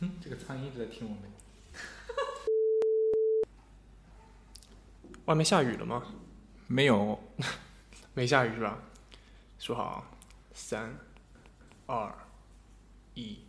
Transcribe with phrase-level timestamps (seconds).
[0.00, 1.30] 哼， 这个苍蝇一直在听我们。
[5.26, 6.02] 外面下雨了吗？
[6.66, 7.18] 没有，
[8.14, 8.78] 没下雨是吧？
[9.58, 10.04] 说好啊，
[10.54, 10.96] 三、
[11.86, 12.14] 二、
[13.14, 13.40] 一。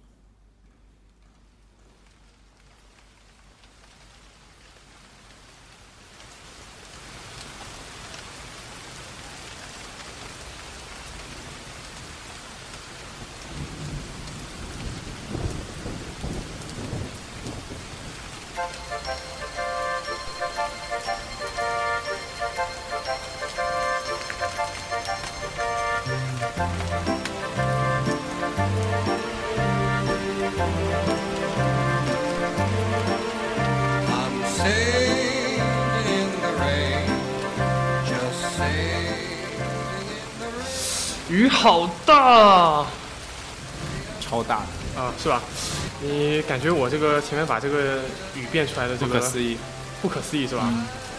[46.49, 47.99] 感觉我这个前面把这个
[48.35, 49.57] 雨变出来的这个不可思议，
[50.01, 50.63] 不可思议是吧？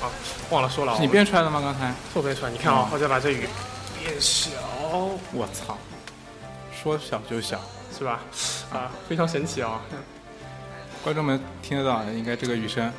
[0.02, 0.10] 啊，
[0.50, 1.60] 忘了说了，是你变出来的吗？
[1.60, 1.94] 刚才？
[2.14, 3.46] 我变出来，你看啊，我再把这雨
[4.02, 4.50] 变小，
[5.32, 5.78] 我操，
[6.82, 7.60] 说小就小，
[7.96, 8.18] 是吧？
[8.72, 9.80] 啊，非常神奇啊！
[11.04, 12.92] 观众们听得到，应该这个雨声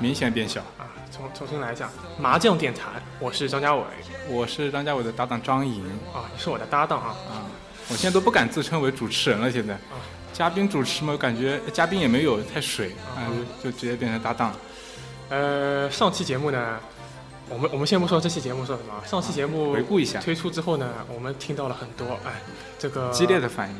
[0.00, 0.62] 明显变小。
[0.78, 0.88] 啊。
[1.14, 3.82] 重重新来一下，麻将电台，我是张家伟，
[4.26, 5.82] 我是张家伟的搭档张颖。
[6.14, 7.14] 啊，你是我的搭档啊。
[7.28, 7.44] 啊！
[7.90, 9.74] 我现在都不敢自称为主持人了，现在。
[9.74, 10.00] 啊，
[10.34, 13.22] 嘉宾主持嘛，感觉嘉宾也没有太水啊，
[13.62, 14.52] 就直接变成搭档。
[15.28, 16.80] 呃，上期节目呢，
[17.48, 22.42] 我们我们先不说这期节目说什么，上期节目回顾一下推出之后呢，我们听到了很多哎，
[22.76, 23.76] 这个激烈的反应，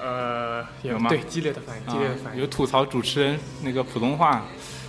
[0.00, 1.10] 呃，有吗？
[1.10, 4.44] 对，激烈的反应，激烈的反应，有吐槽主持人那个普通话。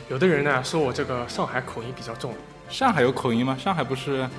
[0.09, 2.31] 有的人呢说我这个上海口音比较重，
[2.69, 3.57] 上海有口音吗？
[3.59, 4.29] 上海不是，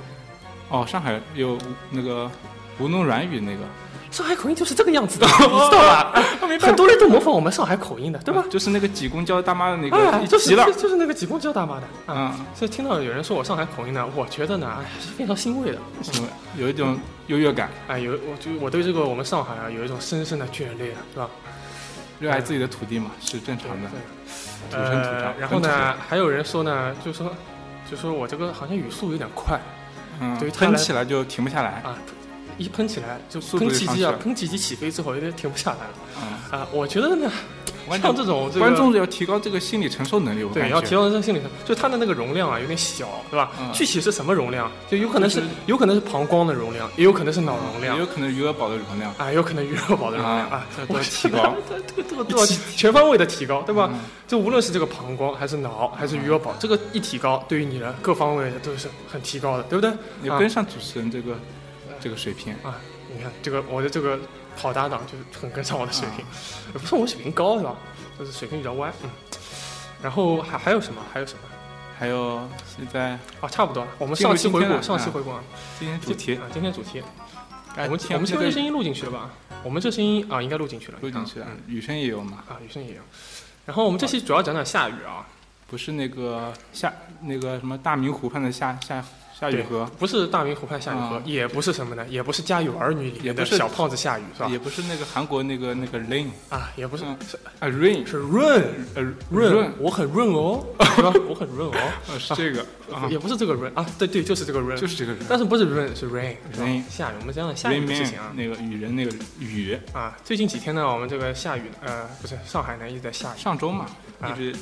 [0.68, 1.58] 哦，上海有
[1.90, 2.30] 那个
[2.78, 3.64] 吴侬软语那个，
[4.10, 6.12] 上海口音就是这个样子的， 你知道吧？
[6.60, 8.44] 很多人都模仿我们上海口音的，对吧？
[8.50, 12.32] 就是那个挤公交大妈的那个，就是就是那个挤公交大妈的，嗯。
[12.54, 17.70] 所以听到有人说我上海口音呢，我觉得呢哎是非常欣慰的，欣慰，有一种优越感。
[17.86, 21.28] 哎，有我就我对这个我们上海啊有一种深深的眷恋，是吧？
[22.18, 23.88] 热爱自己的土地嘛，是正常的。
[24.72, 27.32] 呃，然后呢，还有人说呢，就说，
[27.88, 29.60] 就说我这个好像语速有点快，
[30.20, 31.96] 嗯，对，喷起来就停不下来啊，
[32.58, 37.30] 一喷起来就喷气机啊，喷气机起飞之后有点停不下来了，啊，我觉得呢。
[38.02, 43.50] 像这种观众要提高这个心理承受能力，对，要提高这个心理承受，就它的那个容量啊有点小，对吧？
[43.72, 44.70] 具体是什么容量？
[44.90, 51.54] 就有可能是有可能是膀胱的容量，也有可能是脑容量，也有可能余额宝的容量啊，有可能余额宝的容量啊，都要提高，
[52.76, 53.90] 全方位的提高，对吧？
[54.26, 59.90] 就无论是这个膀胱还是脑还是余额宝，这个一提高，对于你的各方位的都是很提高的，对不对？
[60.20, 61.38] 你跟上主持人这个
[62.00, 62.76] 这个水平啊，
[63.14, 64.18] 你看这个我的这个
[64.56, 66.24] 好搭档就是很跟上我的水平，
[66.72, 67.76] 也不是我水平高是吧？
[68.18, 69.10] 就是水平比较歪，嗯，
[70.02, 71.00] 然后还还有什么？
[71.12, 71.40] 还有什么？
[71.98, 73.90] 还有现在啊，差不多了。
[73.98, 75.42] 我们上期回顾，上期回顾啊。
[75.78, 77.02] 今天主题啊，今天主题。
[77.76, 79.30] 我们我们这个声音录进去了吧？
[79.62, 80.98] 我们这声音啊，应该录进去了。
[81.00, 82.42] 录进去了，雨声也有嘛？
[82.48, 83.02] 啊，雨声也有。
[83.66, 85.26] 然后我们这期主要讲讲下雨啊，
[85.68, 86.92] 不是那个下
[87.22, 89.04] 那个什么大明湖畔的下下。
[89.38, 92.04] 夏雨荷不是大明湖畔夏雨荷，也不是什么呢？
[92.08, 94.48] 也不是《家有儿女》里面的小胖子夏雨，是吧？
[94.48, 98.64] 也不是那个韩国那个那个 Rain 啊，也不是是啊 Rain 是润
[98.96, 100.66] 呃润，我很润哦，
[100.96, 101.12] 是吧？
[101.28, 109.78] 我很润哦，是这个啊，也不是这个 Run 啊，对对，就是这个 Run，，就是这个 Run，，但是不是 Run 是 Rain Rain 下雨，我们讲讲下雨的事情啊，那个雨人那个雨。
[109.92, 113.86] 啊，最近几天呢，我们这个下雨呃，不是上海呢一直在下雨，上周嘛
[114.28, 114.52] 一直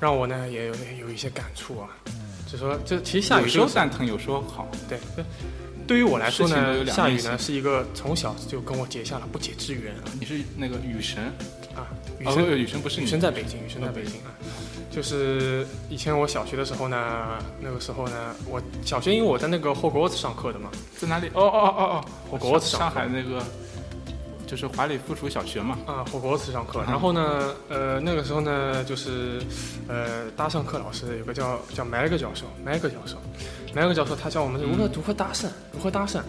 [0.00, 1.88] 让我呢也有有一些感触啊。
[2.54, 4.68] 就说这其实下雨有时候蛋疼，有时候好。
[4.88, 4.96] 对，
[5.88, 9.92] 对于我来说呢，下雨呢是一个从小就跟我结下了不解之缘。
[10.20, 11.24] 你是那个雨神
[11.74, 11.90] 啊？
[12.20, 14.30] 雨神，雨神不是雨神在北京，雨神在北京啊。
[14.88, 21.26] 就是以前我小学的时候呢，那个时候呢，我小学因为我在那个霍格沃茨上课的嘛，在哪里？
[21.34, 23.44] 哦哦哦哦，霍格沃茨上海那个。
[24.54, 29.42] 就是华里附属小学嘛，啊，霍格沃茨上课，然后呢，呃，那个时候呢，就是，
[29.88, 33.16] 呃，搭上课老师有个叫叫麦克教授，麦克教授，
[33.74, 36.20] 麦克教授他教我们如何如何搭讪，如何搭讪。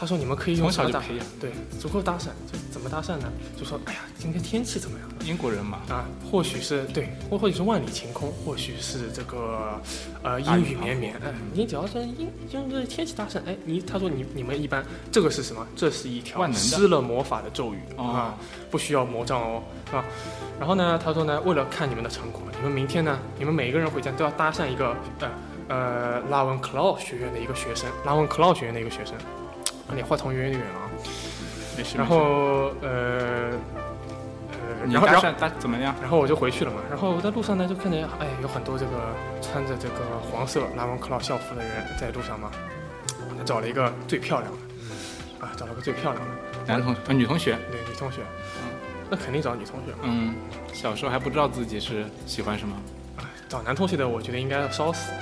[0.00, 1.50] 他说：“你们可以用从小就培养，对，
[1.80, 3.28] 足够搭讪，就怎么搭讪呢？
[3.58, 5.08] 就说，哎呀，今天天气怎么样？
[5.26, 9.80] 英国人嘛，啊，或许是对，或或许是万里晴空，或许是这个，
[10.22, 11.14] 呃，阴雨绵绵。
[11.16, 15.66] 哎，你只要是阴，就是天气搭讪，哎，你他说你你们一般这个是什么？
[15.74, 18.36] 这是一条施了魔法的咒语啊，
[18.70, 20.04] 不需要魔杖哦，是吧？
[20.60, 25.28] 然后呢，他说呢，为了看你们的成果，你们明天呢，你们每一个人回家都要搭讪一个，呃
[25.68, 29.14] 呃，拉文克劳学院的一个学生，拉文克劳学院的一个学生。”
[29.94, 30.84] 你话筒远点远啊！
[31.74, 31.96] 没事。
[31.96, 33.50] 然后呃
[34.52, 35.94] 呃，你然后然后搭怎么样？
[35.98, 36.76] 然后我就回去了嘛。
[36.90, 38.92] 然后我在路上呢，就看见哎，有很多这个
[39.40, 42.50] 穿着这个黄色拉文克劳校服的人在路上嘛。
[43.30, 46.30] 我找了一个最漂亮的，啊，找了个最漂亮的
[46.66, 48.20] 男同呃女同学，对女同学，
[49.08, 49.94] 那肯定找女同学。
[50.02, 50.34] 嗯，
[50.74, 52.76] 小时候还不知道自己是喜欢什么，
[53.16, 55.12] 哎，找男同学的我觉得应该要烧死。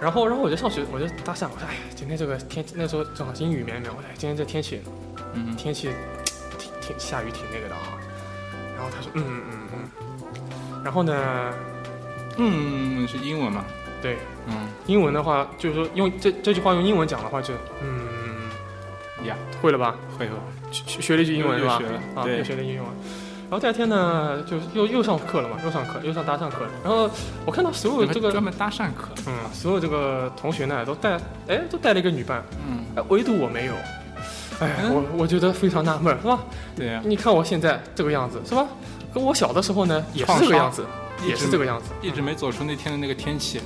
[0.00, 4.82] 然后，然后我就上学，我就搭讪，我说：“哎，今天这个天，那时候正好阴雨绵绵，我说：哎，今天这天气，
[5.34, 5.90] 嗯，天气
[6.58, 7.98] 挺挺下雨，挺那个的哈。”
[8.76, 11.54] 然后他说：“嗯嗯嗯嗯。”然后呢，
[12.36, 13.64] 嗯，是英文嘛？
[14.02, 18.50] 对，嗯，英文的话，就是说用这这句话用英文讲的话，就嗯
[19.26, 19.96] 呀，会了吧？
[20.18, 20.32] 会了，
[20.70, 21.80] 学学了一句英文是吧？
[22.14, 22.92] 啊，又学了一句英文。
[23.48, 26.70] 然后第二天呢，就又又上课了嘛，又上课，又上搭讪课了。
[26.82, 27.08] 然后
[27.44, 31.16] 我看到所有这个专门搭讪课，嗯，所有这个同学呢都带，
[31.46, 33.74] 哎，都带了一个女伴，嗯，哎，唯独我没有，
[34.58, 36.40] 哎，我我觉得非常纳闷，是吧？
[36.74, 38.66] 对呀，你看我现在这个样子，是吧？
[39.14, 40.84] 跟我小的时候呢也是这个样子，
[41.24, 43.60] 也是这个样子，一直没走出那天的那个天气。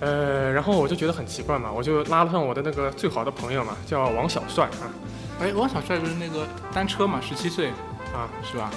[0.00, 4.92] 呃，然后我就觉得很奇怪嘛，我就拉了上我的那个最好的朋友嘛，叫王小帅啊。
[5.40, 7.70] 哎，王小帅就是那个单车嘛，十七岁
[8.14, 8.70] 啊，是吧？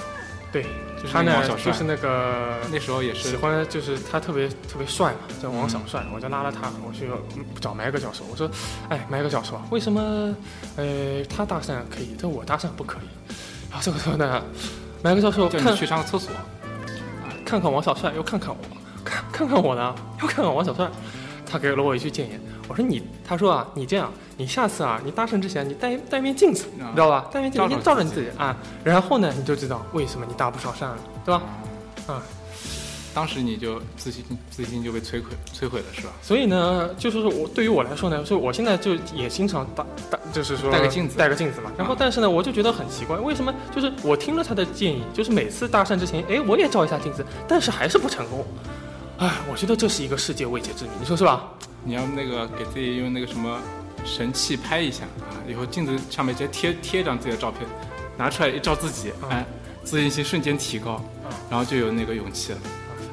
[0.52, 0.62] 对，
[1.02, 7.10] 就是他呢，就是那个那时候也是喜欢，就是他特别特别帅嘛，叫王小帅，我就拉了他，我去
[7.60, 8.48] 找麦克教授，我说，
[8.88, 10.00] 哎，麦克教授啊，为什么，
[10.76, 13.34] 呃，他搭讪可以，但我搭讪不可以？
[13.68, 14.40] 然后这个时候呢，
[15.02, 16.30] 麦克教授叫你去上个厕所，
[17.44, 18.56] 看看王小帅，又看看我，
[19.04, 19.92] 看看看我呢，
[20.22, 20.88] 又看看王小帅，
[21.44, 24.12] 他给了我一句建言，我说你，他说啊，你这样。
[24.36, 27.26] 你下次啊，你搭讪之前，你戴戴面镜子，你知道吧？
[27.32, 31.42] 戴面镜子，先照着你自己啊，然后呢，你就知道为什么你搭不上讪了，对吧？
[32.08, 32.22] 啊，
[33.14, 36.08] 当时你就自信自信就被摧毁摧毁了，是吧？
[36.20, 41.70] 所以呢，就是说我对于我来说呢，就我现在就也经常搭搭，就是说戴个镜子，戴个镜子嘛。
[41.78, 43.54] 然后，但是呢，我就觉得很奇怪，为什么？
[43.72, 48.44] 就是我听了他的建议，就是每次搭讪之前，哎，我也照一下镜子，但是还是不成功。
[49.18, 51.44] 哎，我觉得这是一个世界未解之谜，你说是吧？
[51.84, 53.56] 你要那个给自己用那个什么？
[54.04, 57.66] 神器拍一下啊，以后镜子上面直接贴贴一张自己的照片，
[58.16, 59.44] 拿出来一照自己，哎，
[59.82, 61.02] 自信心瞬间提高，
[61.50, 62.58] 然后就有那个勇气了。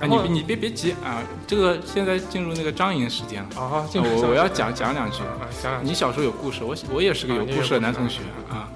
[0.02, 5.20] 哎，你你别别急啊，这个现在进入那个张莹时间了啊，我我要讲讲两句。
[5.62, 5.86] 讲。
[5.86, 8.68] 你小时候有故事，我我也是个有故事的男同学啊。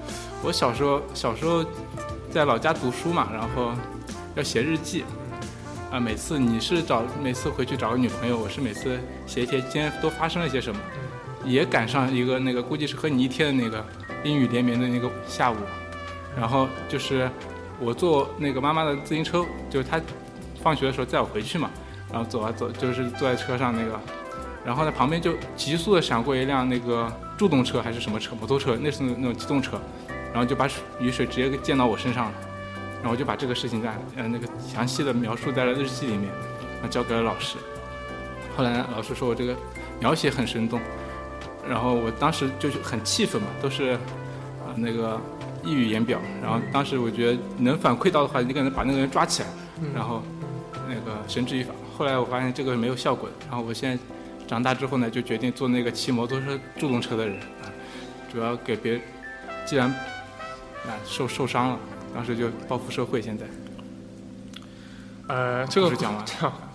[0.44, 1.66] 我小时候小时候
[2.32, 3.74] 在老家读书嘛，然后
[4.36, 5.04] 要写日记
[5.92, 6.00] 啊。
[6.00, 10.80] 每次你是找每次回去找个女朋友，我是每次写一写今天都发生了些什么。
[11.46, 13.86] 也赶上一个那个，估计是和你一天的那个
[14.24, 15.56] 阴雨连绵的那个下午，
[16.36, 17.30] 然后就是
[17.80, 20.02] 我坐那个妈妈的自行车，就是她
[20.62, 21.70] 放学的时候载我回去嘛，
[22.12, 24.00] 然后走啊走，就是坐在车上那个，
[24.66, 29.80] 然后呢旁边就急速的闪过一辆那个助动车还是什么车，摩托车，那是那种机动车，
[30.34, 30.68] 然后就把
[31.00, 32.34] 雨水直接给溅到我身上了，
[33.02, 36.30] 然后就把这个事情在呃那个详细的描述在了日记里面，
[36.74, 37.58] 然后交给了老师，
[38.58, 39.56] 后来老师说我这个
[40.00, 40.80] 描写很生动。
[41.68, 43.94] 然后我当时就是很气愤嘛，都是
[44.64, 45.20] 啊那个
[45.64, 46.20] 溢于言表。
[46.42, 49.50] 然后当时我觉得能反馈到的话，你可能把那个人抓起来，
[49.94, 50.22] 然后
[50.88, 51.74] 那个绳之以法。
[51.98, 53.30] 后来我发现这个没有效果。
[53.50, 53.98] 然后我现在
[54.48, 57.66] 长大之后呢，就决定做那个骑摩托车助动车的人啊，
[58.32, 59.02] 主要给别
[59.66, 61.80] 既然啊受受伤了，
[62.14, 63.22] 当时就报复社会。
[63.22, 63.46] 现在
[65.28, 66.24] 呃，这个讲完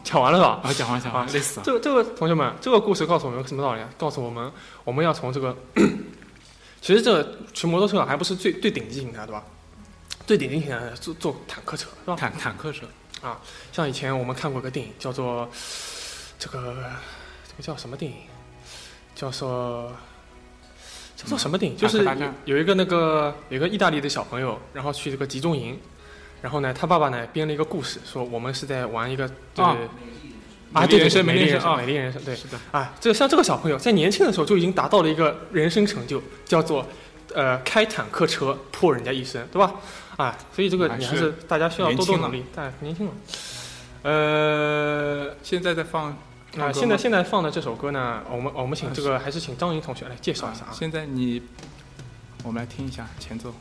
[0.03, 0.61] 讲讲完了是吧？
[0.63, 1.65] 啊，讲完讲完，累死了。
[1.65, 3.89] 这个这个同学们，这个故事告诉我们什么道理啊？
[3.97, 4.51] 告诉我们，
[4.85, 5.57] 我们要从这个，
[6.81, 9.45] 其实这个骑摩托车还不是最最顶级型的，对吧？
[10.27, 12.17] 最顶级型的坐坐坦克车，是吧？
[12.17, 12.87] 坦坦克车
[13.23, 13.39] 啊，
[13.73, 15.49] 像以前我们看过个电影，叫做
[16.39, 16.75] 这个
[17.49, 18.19] 这个叫什么电影？
[19.15, 19.93] 叫做
[21.17, 21.79] 叫做什么电影？
[21.79, 22.05] 就是
[22.45, 25.79] 有一个那个有一个意大利的小朋友，然后去这个集中营。
[26.43, 29.89] 然后呢，他爸爸呢编了一个故事，说我们是在玩一个就是
[30.73, 36.87] 啊，对对对，美丽人生，美丽人生，对，是的，啊，这像这个小朋友在年轻的时候就已经达到了一个人生成就，叫做
[37.35, 39.75] 呃开坦克车破人家一生，对吧？
[40.17, 43.13] 啊，所以这个你还是大家需要多多努力，但年轻了。
[44.03, 46.17] 呃，现在在放
[46.57, 50.73] 啊，现在现在放的这首歌呢，我们我们请这个还是请张莹同学来介绍一下啊。
[50.73, 51.43] 现在你，
[52.45, 53.53] 我们来听一下前奏。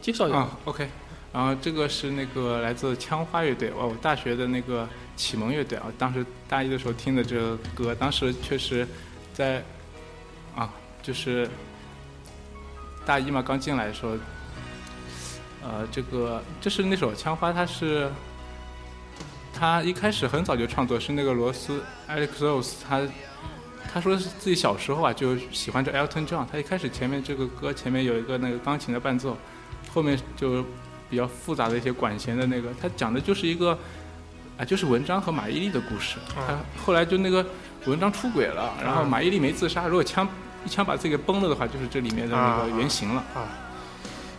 [0.00, 0.38] 介绍一下。
[0.38, 0.88] 啊，OK，
[1.32, 8.86] 然后这个是那个来自枪花乐队，哦，我大学的那个启蒙乐队啊，当时大一的时候听的这个歌，当时确实，
[9.32, 9.62] 在
[10.54, 10.72] 啊，
[11.02, 11.48] 就是
[13.04, 14.12] 大一嘛，刚进来的时候，
[15.62, 18.10] 呃，这个这是那首枪花，它是
[19.52, 23.00] 他一开始很早就创作，是那个罗斯 Alex Rose，他
[23.92, 29.36] 他说是自己小时候啊就喜欢这 Elton John，他一开始前面这个歌前面有一个那个钢琴的伴奏，
[29.94, 30.64] 后面就
[31.08, 33.78] 比较复杂的一些管弦的那个，他讲的就是一个
[34.58, 36.16] 啊就是文章和马伊琍的故事。
[36.34, 37.46] 他后来就那个
[37.86, 40.28] 文章出轨了，然后马伊琍没自杀，如果枪
[40.66, 43.22] 一枪把自己给崩了的话，就是这里面的那个原型了。
[43.34, 43.46] 啊，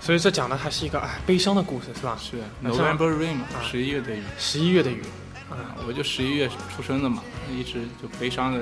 [0.02, 2.18] 所以这讲的还是一个哎悲伤的故事是吧？
[2.20, 4.22] 是 November Rain 嘛，十一月的雨。
[4.38, 5.02] 十一月的雨。
[5.50, 7.22] 啊，我就十一月出生的嘛，
[7.56, 8.62] 一直就悲伤的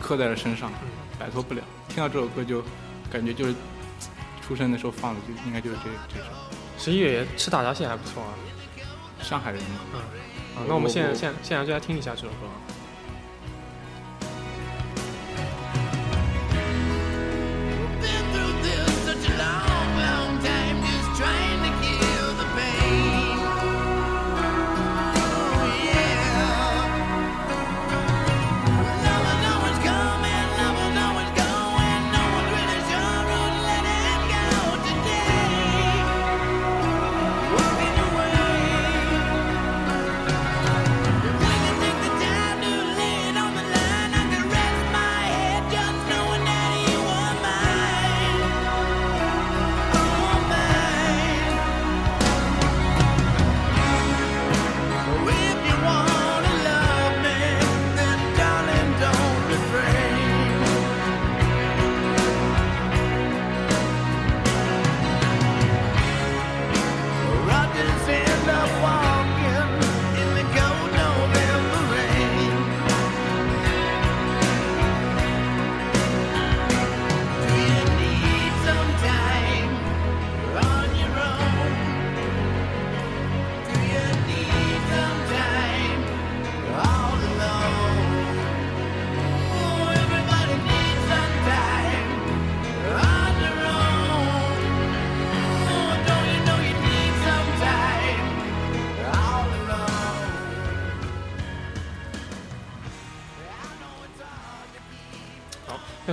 [0.00, 0.72] 刻在了身上，
[1.18, 1.60] 摆脱不了。
[1.88, 2.62] 听到这首歌就
[3.12, 3.54] 感觉就是
[4.46, 6.30] 出生的时候放的，就应该就是这这首。
[6.78, 8.30] 十一月吃大闸蟹还不错啊，
[9.20, 9.80] 上海人嘛。
[9.92, 9.98] 嗯，
[10.56, 12.46] 啊，那我们现在现现在就来听一下这首歌。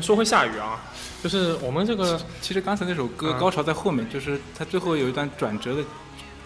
[0.03, 0.79] 说回下雨啊，
[1.24, 5.83] 就是我们这个，其实刚才那首歌高潮在后面，就是它最后有一段转折的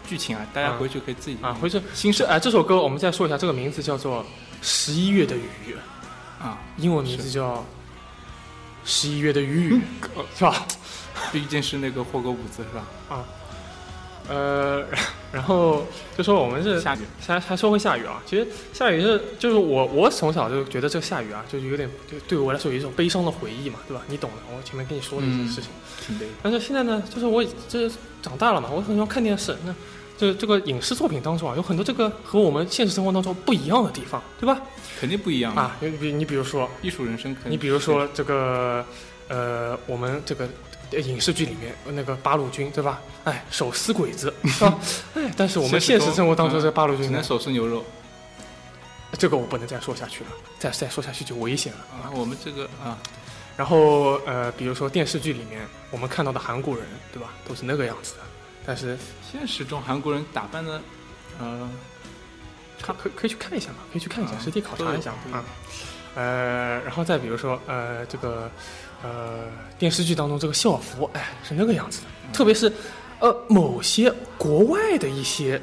[0.08, 4.24] 剧情啊，大家回去可以自己啊，回去新是哎，这首歌我们再说一下，这个名字叫做
[4.62, 5.42] 《十一月的雨》
[6.44, 7.56] 啊，英文名字叫
[8.86, 9.74] 《十一月的雨》，
[10.38, 10.66] 是吧？
[11.32, 12.86] 毕竟是那个霍格伍兹是吧？
[13.10, 13.26] 啊。
[14.30, 14.84] 呃，
[15.32, 15.86] 然后
[16.18, 18.22] 就说我们是下雨，还还说会下雨啊。
[18.26, 24.02] 其实下雨是就是我我从小就觉得这个下雨啊，就是有点就对我来说有一种悲伤的回忆嘛，对吧？
[24.08, 24.38] 你懂的。
[24.56, 25.70] 我前面跟你说的一些事情，
[26.06, 26.26] 挺悲。
[26.42, 27.90] 但是现在呢，就是我这
[28.22, 29.56] 长大了嘛，我很喜欢看电视。
[29.66, 29.76] 那
[30.18, 34.62] 这这个影视作品当中啊，有很多这个和我们现实生活当中不一样的地方，对吧？
[35.00, 35.76] 肯定不一样啊。
[35.82, 38.86] 你比你比如说艺术人生，你比如说这个
[39.28, 40.48] 呃，我们这个。
[40.92, 43.02] 影视剧里面那个八路军，对吧？
[43.26, 44.34] 哎，手撕鬼子？
[45.16, 47.84] 哎，但是我们现实生活当中这八路军只能手撕牛肉，
[49.20, 50.30] 这个我不能再说下去了，
[50.60, 52.12] 再再说下去就危险了啊！
[52.14, 52.98] 我们这个啊，
[53.56, 57.34] 然后呃，比如说电视剧里面我们看到的韩国人，对吧？
[57.48, 58.20] 都是那个样子的，
[58.66, 58.98] 但是
[59.32, 60.82] 现实中韩国人打扮的，
[61.40, 61.70] 呃，
[62.82, 65.44] 可可可以去看一下嘛，可以去看一下，实地考察一下啊。
[66.18, 68.52] 呃，然后再比如说呃，这个。
[69.04, 69.44] 呃，
[69.78, 72.08] 电视剧当中这个校服，哎，是那个样子的。
[72.34, 72.74] 特别是，
[73.20, 75.62] 呃，某些国外的一些，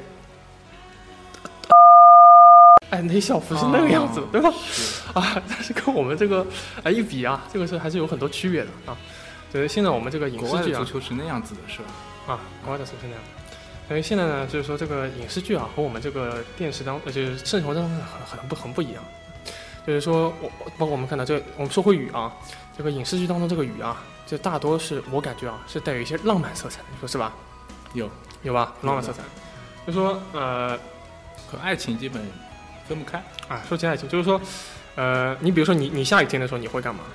[2.91, 4.49] 哎，那些校服是那个样子，对吧？
[5.13, 6.47] 啊，但是跟我们这个
[6.83, 8.95] 哎一比啊，这个是还是有很多区别的啊。
[9.53, 12.35] 就是现在我们这个影视剧啊，足球是那样子的，是吧？
[12.35, 13.19] 啊，国外的足球那样。
[13.89, 19.03] 所以现在呢，就是说这个影视剧啊，和我们这个电视当，呃，就是生活当中很很不很不一样。
[19.85, 22.33] 就是说我包括我们看到这，我们说回雨啊。
[22.77, 27.33] 这个影视剧当中，这个雨啊，就大多是我感觉啊，是带有一些浪漫色彩，你说是吧？
[27.93, 28.09] 有
[28.43, 29.21] 有吧，浪漫色彩。
[29.87, 30.77] 就说呃，
[31.47, 32.21] 和爱情基本
[32.85, 33.63] 分不开啊。
[33.65, 34.41] 说起爱情，就是说，
[34.95, 37.05] 呃，你比如说你你下雨天的时候你会干嘛？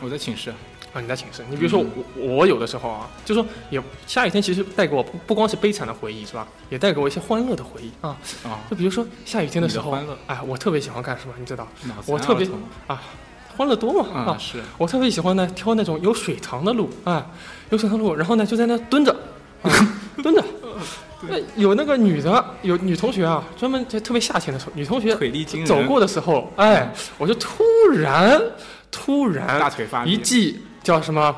[0.00, 0.50] 我在寝室
[0.92, 1.44] 啊，你在寝室。
[1.50, 6.46] 你比如说我我有的时候啊，就说也下雨天其实带给我不不光是悲惨的回忆是吧？
[6.68, 8.60] 也带给我一些欢乐的回忆啊啊。
[8.70, 11.34] 就比如说下雨天的时候，哎，我特别喜欢干什么？
[11.38, 11.66] 你知道？
[12.06, 12.48] 我特别
[12.86, 13.02] 啊。
[13.56, 14.38] 欢乐多嘛啊！
[14.38, 17.26] 是我特别喜欢呢，挑那种有水塘的路啊，
[17.68, 19.14] 有水塘路，然后呢就在那蹲着，
[20.22, 20.42] 蹲着。
[21.28, 25.14] 那有那个女的，有女同学啊，专门在特别夏天的时候，女同学
[25.66, 28.40] 走过的时候，哎，我就突然
[28.90, 31.34] 突然大腿发一记叫什么？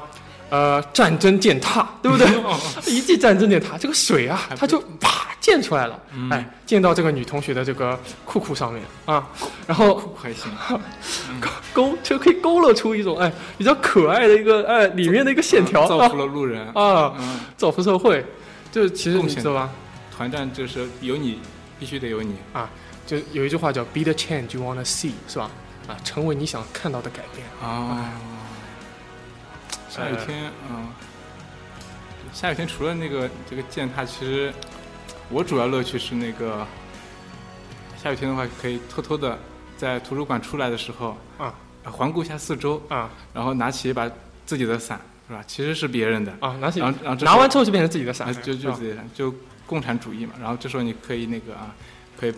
[0.50, 2.28] 呃战争践踏，对不对？
[2.87, 5.99] 一记战争践踏，这个水啊，它就啪溅溅出来了，
[6.30, 9.26] 哎，溅到这个女同学的这个裤裤上面啊，
[9.66, 10.52] 然后还行，
[11.72, 16.62] 勾就可以勾勒出一种哎比较可爱的一个哎里面的一个线条，造福了路人。
[16.75, 17.14] 啊，
[17.56, 18.22] 造福社会，
[18.70, 19.70] 就其实你知道吧？
[20.14, 21.38] 团战就是有你，
[21.80, 22.37] 必须得有你。
[22.52, 22.68] 啊，
[23.06, 25.50] 就有一句话叫 “Be the change you wanna see”，是吧？
[25.88, 27.46] 啊，成为你想看到的改变。
[27.62, 28.12] 啊。
[29.92, 30.88] 下雨天，嗯，
[32.32, 34.50] 下雨天除了那个这个践踏，其实
[35.28, 36.66] 我主要乐趣是那个
[38.02, 39.38] 下雨天的话，可以偷偷的
[39.76, 41.52] 在图书馆出来的时候啊，
[41.84, 44.11] 环顾一下四周啊，然后拿起一把
[44.46, 45.44] 自己的伞，是吧？
[45.46, 49.34] 其实是别人的啊，拿起，然后然后拿完之后就变成自己的伞，就就自己的伞，就
[49.66, 50.32] 共产主义嘛。
[50.40, 51.75] 然后这时候你可以那个啊，
[52.18, 52.32] 可以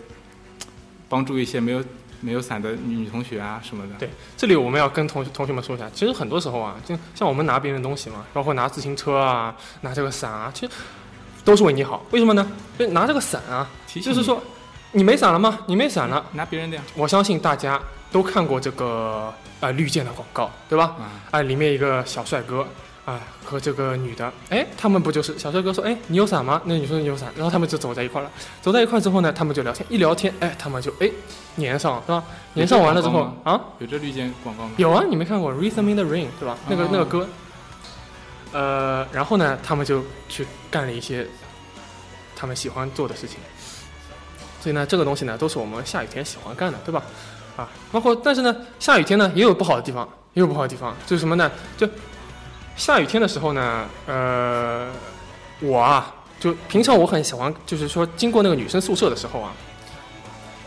[1.07, 1.81] 帮助一些没有。
[2.21, 3.93] 没有伞的女同学啊什么的。
[3.99, 10.71] 对，这里我们要跟同同学们说一下，其实很多时候啊，就像我们拿别人的东西嘛，包括拿自行车啊，拿这个伞啊，其实
[11.43, 12.03] 都是为你好。
[12.11, 12.51] 为什么呢？
[12.77, 14.41] 就拿这个伞啊，就是说
[14.91, 15.59] 你没伞了吗？
[15.67, 16.83] 你没伞了，拿别人的呀。
[16.95, 17.79] 我相信大家
[18.11, 20.95] 都看过这个呃绿箭的广告，对吧？
[21.31, 22.67] 啊，里面一个小帅哥。
[23.05, 26.59] 啊，和这个女的，哎，他们不就是小帅哥说，哎，你有伞吗？
[26.65, 28.31] 那女生有伞，然后他们就走在一块了。
[28.63, 31.09] 走在一块之后呢，他们就聊天，一聊天，哎，他们就哎
[31.57, 32.23] 粘上，是吧？
[32.55, 34.71] 粘上完了之后啊，有这绿箭广告吗？
[34.77, 36.57] 有啊，你没看过《Rhythm in the Rain》对吧？
[36.67, 37.27] 那个那个歌。
[38.51, 41.27] 呃，然后呢，他们就去干了一些
[42.35, 43.37] 他们喜欢做的事情。
[44.61, 47.03] 所以呢，这个东西呢，都是我们下雨天喜欢干的，对吧？
[47.55, 51.51] 啊，包括但是呢，下雨天呢也有不好的地方，也有不好的地方，就是什么呢？
[51.77, 51.87] 就
[52.75, 54.87] 下雨天的时候呢，呃，
[55.61, 59.53] 我啊，就平常我很喜欢，就是说经过那个女生宿舍的时候啊，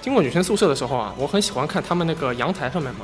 [0.00, 3.00] 经过女生宿舍的时候啊，我很喜欢看他们那个阳台上面嘛，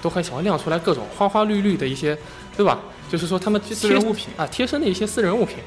[0.00, 2.16] 都很喜欢亮出来各种花花绿绿的一些，
[2.56, 2.78] 对吧？
[3.10, 5.58] 就是说他们私人物品啊，贴身的一些私人物品。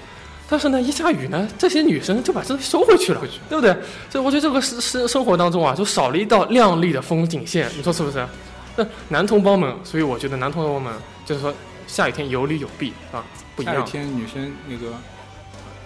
[0.49, 3.71] 但是呢，一下雨呢，这些女生就把这收回去了，对不对？
[4.09, 8.27] 所以我觉得这个是是生活当中啊，就少了一道亮丽的风景线，你说是不是？
[8.75, 10.91] 那男同胞们，所以我觉得男同胞们
[11.23, 11.53] 就是说。
[11.89, 13.75] 下雨天有利有弊啊，不一样。
[13.75, 14.95] 下雨天女生那个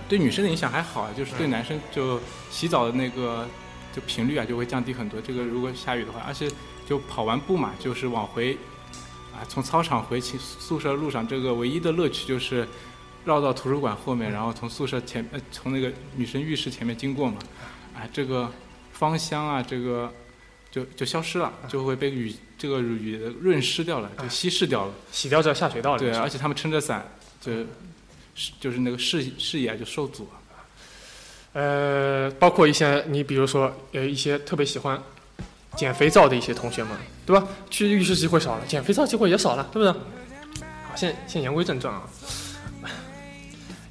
[0.09, 2.19] 对女生的影响还好，就是对男生就
[2.51, 3.47] 洗澡的那个
[3.93, 5.21] 就频率啊就会降低很多。
[5.21, 6.51] 这个如果下雨的话，而且
[6.85, 8.57] 就跑完步嘛，就是往回
[9.33, 12.67] 啊从操场回寝宿舍路上，这个唯一的乐趣就是
[13.23, 17.37] 绕到图书馆后面，然后从宿舍前呃从那个女生浴室前面经过嘛，
[17.95, 18.51] 啊这个
[18.91, 20.13] 芳香啊这个。
[20.73, 25.99] 就就消失了，就会被雨这个雨润湿掉了，就稀释掉了，洗掉这下水道了。
[25.99, 27.05] 对，而且他们撑着伞，
[27.41, 27.51] 就
[28.57, 30.29] 就是那个视视野就受阻了。
[31.51, 34.97] 呃，包括一些你比如说呃一些特别喜欢
[35.75, 37.45] 捡肥皂的一些同学们，对吧？
[37.69, 39.91] 去浴室机会少了，捡肥皂机会也少了，对不对？
[40.87, 42.03] 好，现现言归正传啊。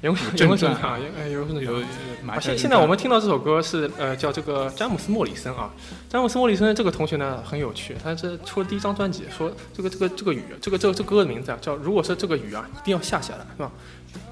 [0.03, 2.41] 言言归正传啊，言言归正传。
[2.41, 5.71] 现现在我们听到这首歌是呃叫这个詹姆斯莫里森啊，
[6.09, 13.71] 詹姆斯莫里森这个同学呢很有趣，他是出了第一张专辑，说这个这个这个雨，这个这个这歌的名字啊叫如果说这个雨啊一定要下下来是吧？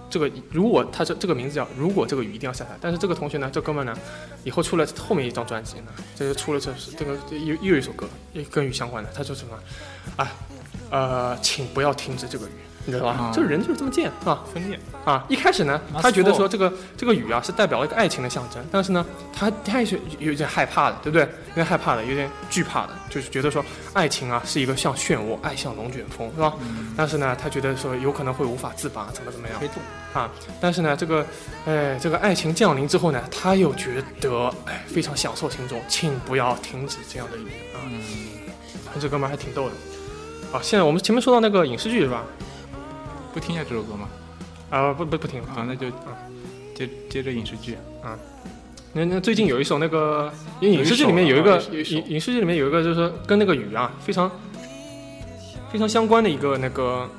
[0.10, 3.98] 这个如果他这这个名字叫如果这个雨一定要下下来，但是这个同学呢这哥们呢
[4.44, 5.86] 以后出了后面一张专辑呢，
[6.18, 8.06] 这就出了这是这个又又一首歌
[8.50, 9.58] 跟雨相关的，他说什么
[10.18, 10.28] 啊
[10.90, 12.52] 呃请不要停止这个雨。
[12.86, 13.32] 你知道吧？
[13.34, 14.44] 这个人就是这么贱，是吧？
[14.54, 15.24] 分裂啊！
[15.30, 21.24] 一开始呢，他觉得说这个这个雨啊是代表了一个爱情的象征，但是呢，他他也是有点害怕的，对不对？
[21.50, 23.64] 有点害怕的，有点惧怕的，就是觉得说
[23.94, 26.54] 爱情啊是一个像漩涡，爱像龙卷风，是吧？
[26.96, 29.60] 但是呢，他觉得说有可能会无法自拔，怎么怎么样？
[30.14, 30.30] 啊！
[30.60, 31.26] 但是呢，这个
[31.66, 37.80] 哎，这个爱情降临之后呢，他又觉得哎非常享受其中，请不要停止这样的雨啊！
[39.00, 39.76] 这哥们还挺逗的。
[40.52, 42.26] 好，现在我们前面说到那个影视剧是吧？
[43.34, 44.08] 不听一下这首歌吗？
[44.70, 45.88] 啊，不不不听啊，那就
[46.76, 48.18] 接接着影视剧啊。
[48.94, 54.30] 那那最近有一首那个因为影视剧里面有一个影影视剧里面有一个就是说跟那个雨啊非常
[55.72, 57.10] 非常相关的一个那个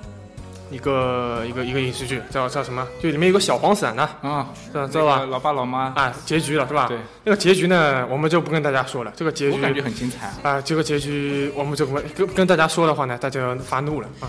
[0.71, 2.87] 一个一个一个影视剧叫叫什么？
[3.01, 5.25] 就里面有个小黄伞的啊，知道知道吧？
[5.27, 6.87] 老爸老妈啊，结局了是吧？
[6.89, 9.13] 对，那个结局呢，我们就不跟大家说了。
[9.17, 10.61] 这个结局我感觉很精彩啊。
[10.61, 14.29] 这个结局我们就跟跟大家说的话呢，大家发怒了啊。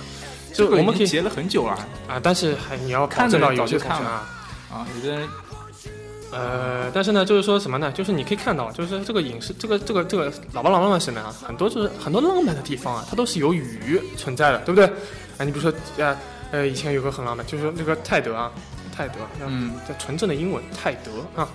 [0.54, 1.74] 就我们可以结了很久了
[2.08, 4.30] 啊，但是还你要看到有些看啊，
[4.72, 5.28] 啊，有的人，
[6.32, 7.92] 呃，但是呢，就是说什么呢？
[7.92, 14.86] 就是你可以看到，就是这个影视，这个这个这个老爸老妈们什么啊，很多就是很多浪漫的地方啊，它都是有雨存在的，对不对？
[15.38, 16.16] 啊，你比如说呃
[16.52, 18.52] 呃，以前有个很浪漫，就是那个泰德啊，
[18.96, 21.50] 泰德，嗯，在纯正的英文泰德啊，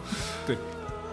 [0.46, 0.56] 对，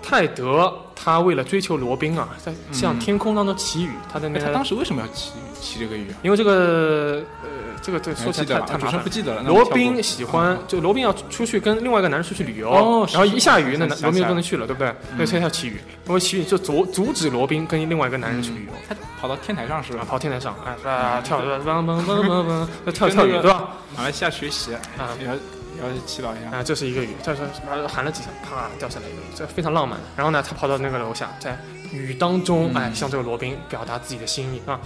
[0.01, 6.09] 泰德他为了追求罗宾啊，在向天空当中祈雨，他的那他当时为什么要祈祈这个雨？
[6.11, 7.74] 啊因为这个呃。
[7.85, 9.03] 这个对说起来太太麻烦。
[9.03, 9.43] 不记得了。
[9.43, 12.71] 罗宾喜欢，就罗宾要出去跟另外一个男人出去旅游，
[13.13, 15.23] 然后一下雨，那罗宾就不能去了，对不对？
[15.23, 18.71] 所以他叫奇雨，因为奇雨就阻阻止罗宾跟另外一个男人去旅游。
[18.89, 20.03] 他跑到天台上是吧？
[20.09, 23.69] 跑天台上，哎，跳，蹦蹦蹦蹦蹦，跳跳雨对吧？
[23.95, 26.63] 马来西亚学习啊，要要祈祷一下啊。
[26.63, 27.45] 这是一个雨，他说
[27.87, 29.99] 喊了几声，啪掉下来一个雨，这非常浪漫。
[30.17, 31.55] 然后呢，他跑到那个楼下，在
[31.91, 34.79] 雨当中，哎，向这个罗宾表达自己的心意啊。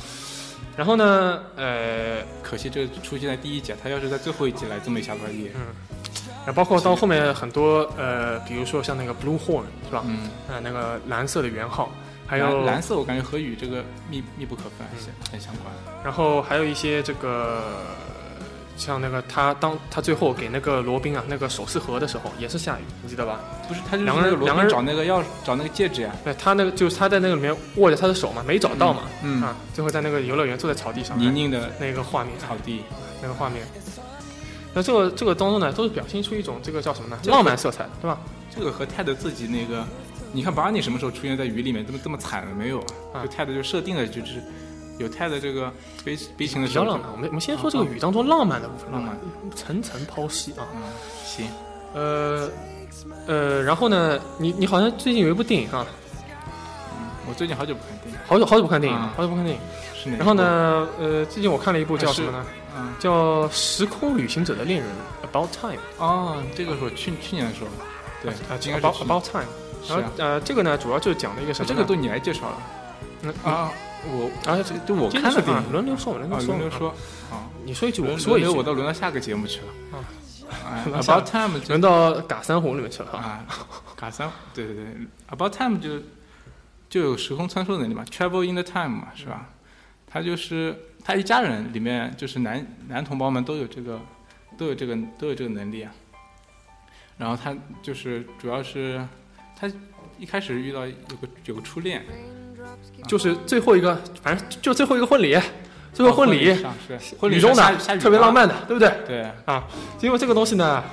[0.79, 5.51] 然后呢，呃，可惜这出现在第一集，他要是在最后一集来这么一下可以。
[5.53, 5.75] 嗯，
[6.45, 10.05] 然后包括到后面很多，呃，比如说像那个 Blue Horn 是吧？
[10.07, 11.91] 嗯，呃，那个蓝色的圆号，
[12.25, 14.87] 还有蓝色，我感觉和雨这个密密不可分，
[15.29, 15.65] 很相关。
[16.01, 17.61] 然后还有一些这个。
[18.79, 23.41] 像那个他当他最后给那个罗宾啊那个首饰盒的时候，也是下雨，你记得吧？
[23.67, 26.15] 不是，他就两个人两个人找那个钥匙，找那个戒指呀。
[26.23, 29.01] 对他那个就是他在那个里面握着他的手嘛，没找到嘛。
[29.21, 32.81] 嗯啊，最后在那个游乐园坐在草地上，泥泞的那个画面，草地
[33.21, 33.67] 那个画面。
[34.73, 37.19] 那这个这个当中呢，都是表现出一种这个叫什么呢？
[37.25, 38.17] 浪漫色彩，对吧？
[38.55, 39.85] 这个和泰德自己那个，
[40.31, 42.79] 你看巴尼什么时候出现在雨里面这么这么惨了没有
[43.13, 43.23] 啊？
[43.23, 44.41] 就泰德就设定了就是。
[44.99, 45.73] 有泰的这个
[46.05, 47.09] 悲悲情的比较浪漫。
[47.11, 49.17] 我们我们先说这个雨当中浪漫的部分，浪漫
[49.55, 50.67] 层层剖析啊。
[51.25, 51.47] 行，
[51.93, 52.49] 呃
[53.25, 55.85] 呃，然后呢，你你好像最近有一部电影啊。
[56.91, 59.61] 嗯，我最近好久不看电影，好久好久不看电影，好久不看电影。
[59.95, 62.45] 是然后呢，呃，最近我看了一部叫什么呢？
[62.77, 64.89] 嗯，叫《时空旅行者的恋人》
[65.27, 65.81] ，About Time。
[65.97, 67.69] 哦，这个是去去年的时候。
[68.21, 69.45] 对啊，应该是 About Time。
[69.87, 71.67] 然后呃，这个呢，主要就是讲了一个什么？
[71.67, 72.57] 这个都你来介绍了。
[73.23, 73.71] 嗯啊。
[74.05, 76.89] 我啊，这就我看的电影，轮流说，轮流说，轮流说。
[77.31, 79.67] 啊，你说一句，我说一句，我都轮到下个节目去了。
[80.65, 83.45] 啊，About Time 轮到嘎三红里面去了啊。
[83.95, 84.85] 嘎三，对对对
[85.29, 85.99] ，About Time 就
[86.89, 89.49] 就有时空穿梭能力嘛，Travel in the Time 嘛，是吧？
[90.07, 93.99] 他就是他一家人里面，就是男男同胞们都有这个，
[94.57, 95.91] 都有这个，都有这个能力啊。
[97.17, 99.05] 然后他就是主要是
[99.55, 99.69] 他
[100.17, 102.03] 一开始遇到有个有个初恋。
[103.07, 105.37] 就是最后一个，反正就最后一个婚礼，
[105.93, 106.55] 最后婚礼，
[107.19, 108.91] 婚礼中的特别浪漫的，对不对？
[109.07, 109.63] 对啊，
[110.01, 110.83] 因为这个东西呢，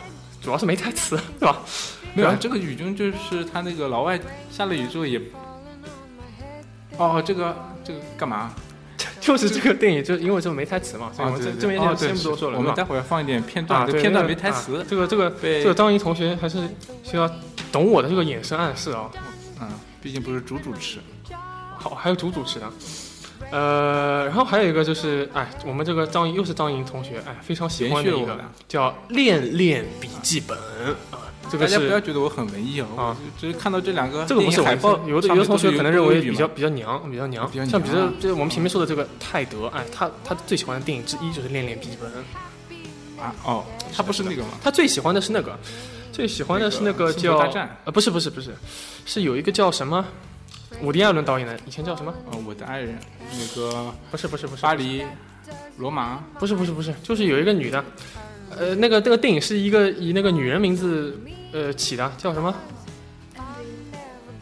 [0.40, 1.58] 主要是没台词， 对吧？
[2.14, 4.18] 没有，这个雨中就是他那个老外
[4.50, 5.20] 下了雨之后也，
[6.96, 8.52] 哦，这个这个干嘛？
[9.20, 12.56] 就是这个电影，就因为这个没台词嘛，所以我们这这边就先不多说了。
[12.56, 14.84] 我们待会儿放一点片段，片段没台词。
[14.88, 16.58] 这个这个这个张怡同学还是
[17.02, 17.28] 需要
[17.72, 19.10] 懂我的这个眼神暗示啊。
[19.60, 19.68] 嗯，
[20.00, 20.98] 毕竟不是主主持。
[21.88, 22.66] 好，还有主主持的，
[23.52, 30.58] 呃，然后还有一个就是，哎，我们这个张又是张莹同学，哎，非常喜欢的一个叫《恋恋笔记本》
[31.14, 42.10] 啊，这个大家不要觉得我很文艺哦，啊，只是看到这两个这个不是海报，有的有的同学可能认为比较比较娘，比较娘，像比如就我们前面说的这个泰德，哎，他他最喜欢的电影之一就是《恋恋笔记本》
[43.22, 44.48] 啊，哦，他不是那个吗？
[44.60, 45.56] 他最喜欢的是那个，
[46.10, 47.38] 最喜欢的是那个叫
[47.84, 48.52] 呃，不是不是不是，
[49.04, 50.04] 是有一个叫什么？
[50.82, 52.12] 伍迪·艾伦导演的，以前叫什么？
[52.30, 52.98] 呃，我的爱人，
[53.32, 55.02] 那个不是不是不是巴黎，
[55.78, 57.84] 罗马，不是不是不是，就是有一个女的，
[58.56, 61.18] 呃，那个那个电影是一个以那个女人名字
[61.52, 62.54] 呃起的，叫什么？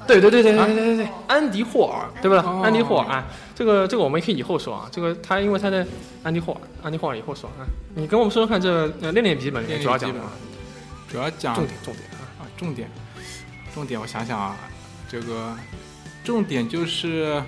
[0.07, 2.45] 对对对对对对对对，安迪·霍尔，对吧？
[2.63, 5.87] 安迪·霍尔啊，这个这个我们可以以后说啊，这个他因为他的
[6.23, 8.71] 安迪·霍尔，安迪·霍尔以后说啊，你跟我们说说看，这
[9.01, 10.25] 呃《恋恋笔记本》主要讲什么？
[11.09, 12.91] 主要讲重点重点啊，重点
[13.73, 14.57] 重点，我想想啊，
[15.09, 15.55] 这个。
[16.25, 17.41] 重点就是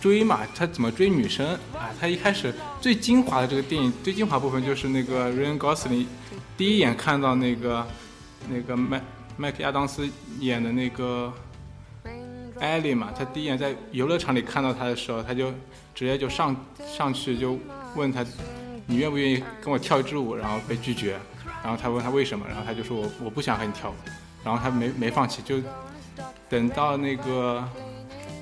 [0.00, 1.92] 追嘛，他怎么追女生啊？
[2.00, 6.06] 他一开始最精华的这个电影最精华部分就是那个瑞恩·高斯林
[6.56, 7.86] 第一眼看到那个
[8.48, 9.02] 那个麦
[9.36, 10.08] 麦克亚当斯
[10.40, 11.30] 演的那个
[12.58, 15.50] 艾莉嘛，他第一眼在游乐场里看到他的时候，他就
[15.94, 17.58] 直接就上上去就
[17.94, 18.24] 问他，
[18.86, 20.34] 你愿不愿意跟我跳一支舞？
[20.34, 21.18] 然后被拒绝，
[21.62, 22.46] 然后他问他为什么？
[22.48, 23.94] 然后他就说我我不想和你跳舞，
[24.42, 25.60] 然后他没没放弃，就
[26.48, 27.62] 等到那个。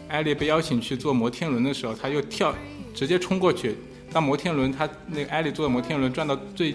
[0.08, 2.54] 艾丽被邀请去坐摩天轮的时候，他又跳，
[2.94, 3.76] 直接冲过去。
[4.12, 6.74] 当摩天轮他那个艾丽坐的摩天轮转到最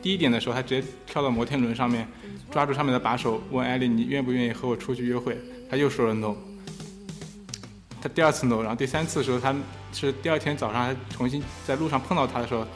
[0.00, 2.08] 低点的时候，他直接跳到摩天轮上面，
[2.50, 5.36] 抓住上面的把手，问艾丽：“你愿不愿意和我出去约会？”
[5.68, 6.34] 他又说了 “no”。
[8.00, 9.54] 他第二次 no，然后第三次的时候，他
[9.92, 12.66] 是第二天早上还重新在路上碰到他的时候，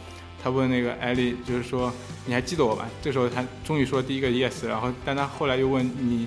[0.42, 1.92] 他问那个艾丽，就是说
[2.26, 6.26] ：“你还记得我吧？”这时候他终于说第一个 yes，然后但他后来又问你。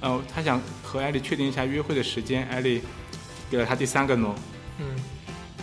[0.00, 2.82] 呃，他想和艾丽确定一下约会的时间，艾丽
[3.50, 4.34] 给了他第三个 no，
[4.78, 4.86] 嗯，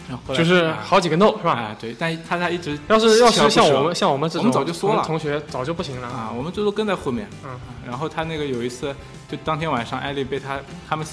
[0.10, 1.52] 然后就是好几个 no 是吧？
[1.52, 8.96] 啊，对，但他他一直要是要是像我们像我们这种，我们早就说了，同学早就不行了啊，我们最多跟在后面，嗯，然后他那个有一次，
[9.30, 11.08] 就当天晚上，艾丽被他他们，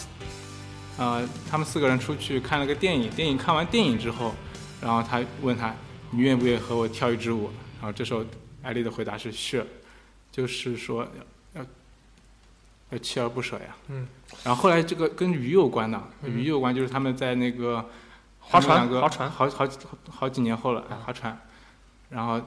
[0.99, 4.35] 呃，他们四个人出去看了个电影，电影看完电影之后，
[4.81, 5.75] 然后他问他，
[6.11, 7.51] 你愿不愿意和我跳一支舞？
[7.81, 8.25] 然后这时候
[8.63, 9.65] 艾丽的回答是 sure，
[10.31, 11.07] 就是说
[12.93, 13.77] 要要锲而不舍呀。
[13.89, 14.07] 嗯。
[14.45, 17.89] 然后后来这个跟鱼有关的，鱼有关就是他们在那个
[18.41, 19.67] 划船，划船，好好
[20.11, 21.39] 好几年后了，划船。
[22.11, 22.41] 然后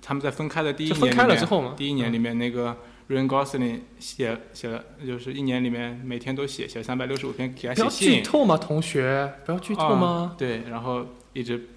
[0.00, 2.76] 他们在分开的第一年分开了之后第一年里面那个
[3.08, 8.08] Ryan Gosling 写写了，就是一年里面每天都写，写三百六十五篇给他写信。
[8.08, 9.34] 不要剧透吗，同学？
[9.44, 10.34] 不要剧透吗？
[10.38, 11.68] 对，然后一直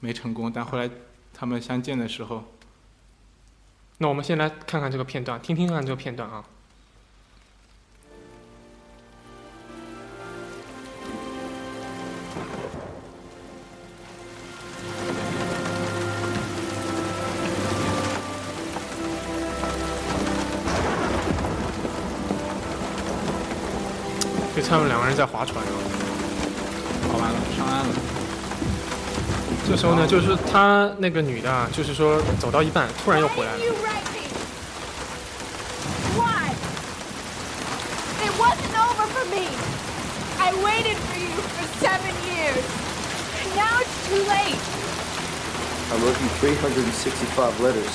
[0.00, 0.88] 没成功，但后来
[1.34, 2.44] 他们相见的时候，
[3.98, 6.44] 那我们先来看看这个片段，听听看这个片段啊。
[24.69, 25.63] 他们两个人在划船，
[27.11, 27.93] 划完了上岸了。
[29.67, 33.59] 这时候呢，就是他那个女的，啊，就是说走到一半，突然又回来了。
[45.91, 47.93] I wrote you 365 letters.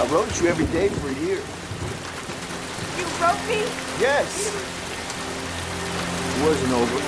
[0.00, 1.40] I wrote you every day for a year.
[3.20, 3.60] wrote me?
[4.03, 4.51] Yes.
[6.27, 6.99] It wasn't over.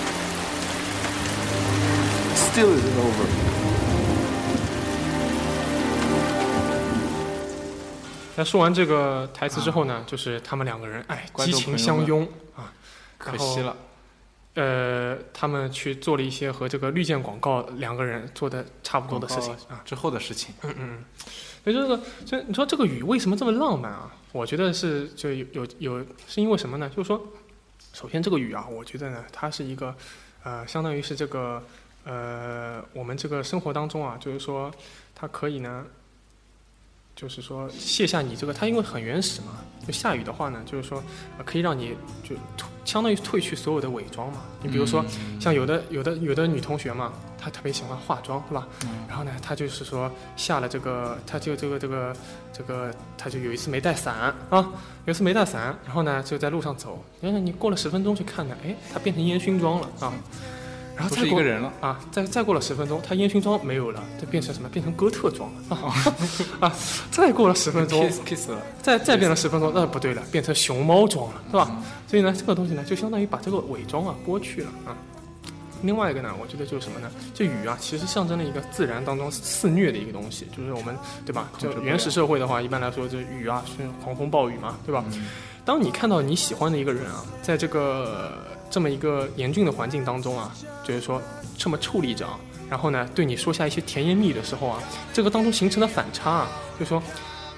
[2.31, 3.27] It still isn't over.
[8.37, 12.71] 那说完这个台词之后呢，就是他们两个人哎激情相拥啊，
[13.17, 13.75] 可惜了。
[14.53, 20.55] 呃，他们去做了一些和这个绿箭广告两个人做的差不多的事情啊，之后的事情。
[20.61, 21.03] 嗯嗯。
[21.65, 24.09] 所以这个，所以你说这个雨为什么这么浪漫啊？
[24.35, 26.89] 我觉得是就有有有，是因为什么呢？
[26.89, 27.25] 就是说，
[27.93, 29.95] 首先这个雨啊，我觉得呢，它是一个，
[30.43, 31.63] 呃，相当于是这个，
[32.03, 34.69] 呃，我们这个生活当中啊，就是说，
[35.15, 35.85] 它可以呢，
[37.15, 41.01] 就是说卸下你这个，它因为很原始嘛，就下雨的话呢，就是说
[41.45, 42.35] 可以让你就
[42.85, 44.43] 相当于褪去所有的伪装嘛。
[44.61, 45.03] 你比如说，
[45.39, 47.11] 像有的有的有的女同学嘛。
[47.37, 48.67] 她特别喜欢化妆，对吧？
[49.07, 52.15] 然后呢，她就是说下了这个，她就这个这个
[52.51, 54.15] 这个，她就有一次没带伞
[54.49, 54.67] 啊，
[55.05, 60.11] 有一次没带伞，然后呢就在路上走，你看你过了十分钟去看呢，哎，她变成烟熏妆了啊，
[60.95, 64.69] 然后再一个人了啊，再再过了十分钟，他烟熏妆没有了，就变成什么？
[64.69, 65.93] 变成哥特妆了啊
[66.67, 66.73] 啊！
[67.11, 71.69] 再过了十分钟，kiss 了，再再变了十分钟，那不对了，变成熊猫妆了，是吧？
[72.07, 74.95] 所以呢，这个东西呢，就相当于把这个伪装啊剥去了啊。
[75.81, 77.11] 另外一个呢，我觉得就是什么呢？
[77.33, 81.49] 这雨啊，其实象征了一个自然当中肆虐的一个东西，就是我们对吧？
[81.57, 85.03] 就原始社会的话，一般来说，这雨啊是狂风暴雨嘛，对吧？
[85.65, 88.37] 当你看到你喜欢的一个人啊，在这个
[88.75, 91.21] 这么一个严峻的环境当中啊，就是说
[91.57, 92.37] 这么矗立着啊，
[92.69, 94.83] 然后呢，对你说下一些甜言蜜语的时候啊，
[95.13, 97.01] 这个当中形成的反差啊，就说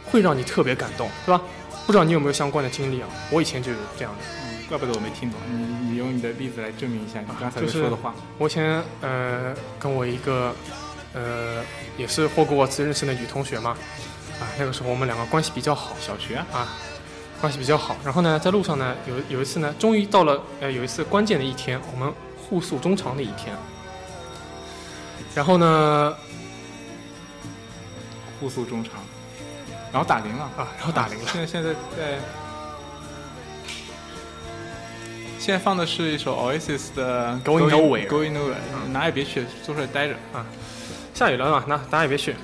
[0.05, 1.41] 会让你特别感动，对吧？
[1.87, 3.09] 不知道你有没有相关的经历啊？
[3.31, 4.67] 我以前就有这样的。
[4.69, 8.13] 怪不得我没听懂，你你用你的例子来证明一下你刚才说的话。
[8.37, 10.53] 我以前呃跟我一个
[11.15, 11.63] 呃
[11.97, 13.71] 也是霍格沃茨认识的女同学嘛，
[14.39, 16.77] 啊那个时候我们两个关系比较好，小学啊
[17.39, 17.95] 关系比较好。
[18.03, 23.55] 然后呢在路上呢有有一次呢终于到了呃有一次关键的一天，我们互诉衷肠的一天。
[25.35, 26.15] 然后呢
[28.39, 28.93] 互诉衷肠，
[29.91, 31.25] 然后打铃了啊，然后打铃了。
[31.31, 32.19] 现在现在在。
[35.39, 38.55] 现在放的是一首 Oasis 的 Going Nowhere，Going Nowhere，
[38.91, 40.45] 哪也别去，宿舍待着啊。
[41.13, 42.35] 下雨了嘛，那大家也别去。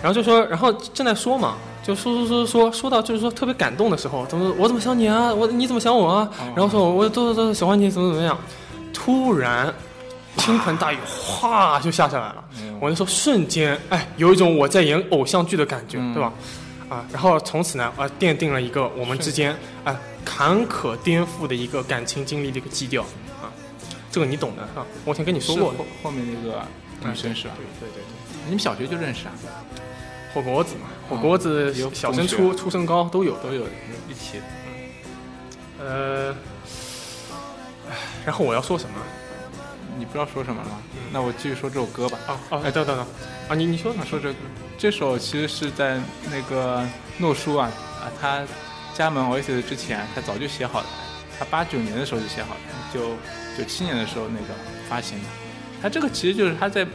[0.00, 5.32] 然后就说，然后正在说嘛，就说说说说说到就是说特别感动的时候，怎么我怎么想你啊？
[5.34, 6.30] 我你怎么想我啊？
[6.54, 8.38] 然后说我都都喜欢你怎么怎么样？
[8.92, 9.72] 突然
[10.36, 12.44] 倾盆大雨哗就下下来了。
[12.80, 16.32] 我那时候瞬间哎，有一种我在演偶像剧的感觉，对吧？
[16.88, 23.02] 啊，然后从此呢，啊，奠定了一个我们之间啊坎坷颠覆的一个感情经历的一个基调
[23.42, 23.50] 啊，
[24.10, 25.66] 这个你懂的啊，我先跟你说过。
[25.72, 26.62] 后后面那个
[27.00, 27.54] 女生是吧？
[27.56, 28.02] 对对对对，
[28.44, 29.32] 你们小学就认识啊？
[30.32, 33.64] 火锅子嘛，火锅子小升初、初升高都有都有
[34.08, 34.40] 一起。
[35.78, 35.84] 嗯。
[35.84, 36.34] 呃，
[38.24, 38.94] 然后我要说什么？
[39.98, 40.80] 你不知道说什么吗？
[41.12, 42.18] 那我继续说这首歌吧。
[42.28, 43.06] 哦哦，哎，等等等，
[43.48, 44.34] 啊，你你说说这
[44.78, 46.82] 这首其实是在那个
[47.18, 48.42] 诺叔啊啊，他
[48.94, 50.86] 加盟 Oasis 之前，他早就写好的，
[51.38, 52.60] 他八九年的时候就写好了，
[52.92, 53.10] 九
[53.58, 54.54] 九七年的时候那个
[54.88, 55.24] 发行的。
[55.82, 56.86] 他这个其实就是他在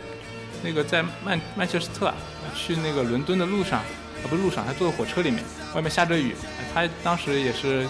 [0.63, 2.13] 那个在曼曼彻斯特
[2.55, 5.43] 去那个伦敦的路上啊，不是路上，他坐在火车里面，
[5.75, 6.35] 外面下着雨，
[6.73, 7.87] 他当时也是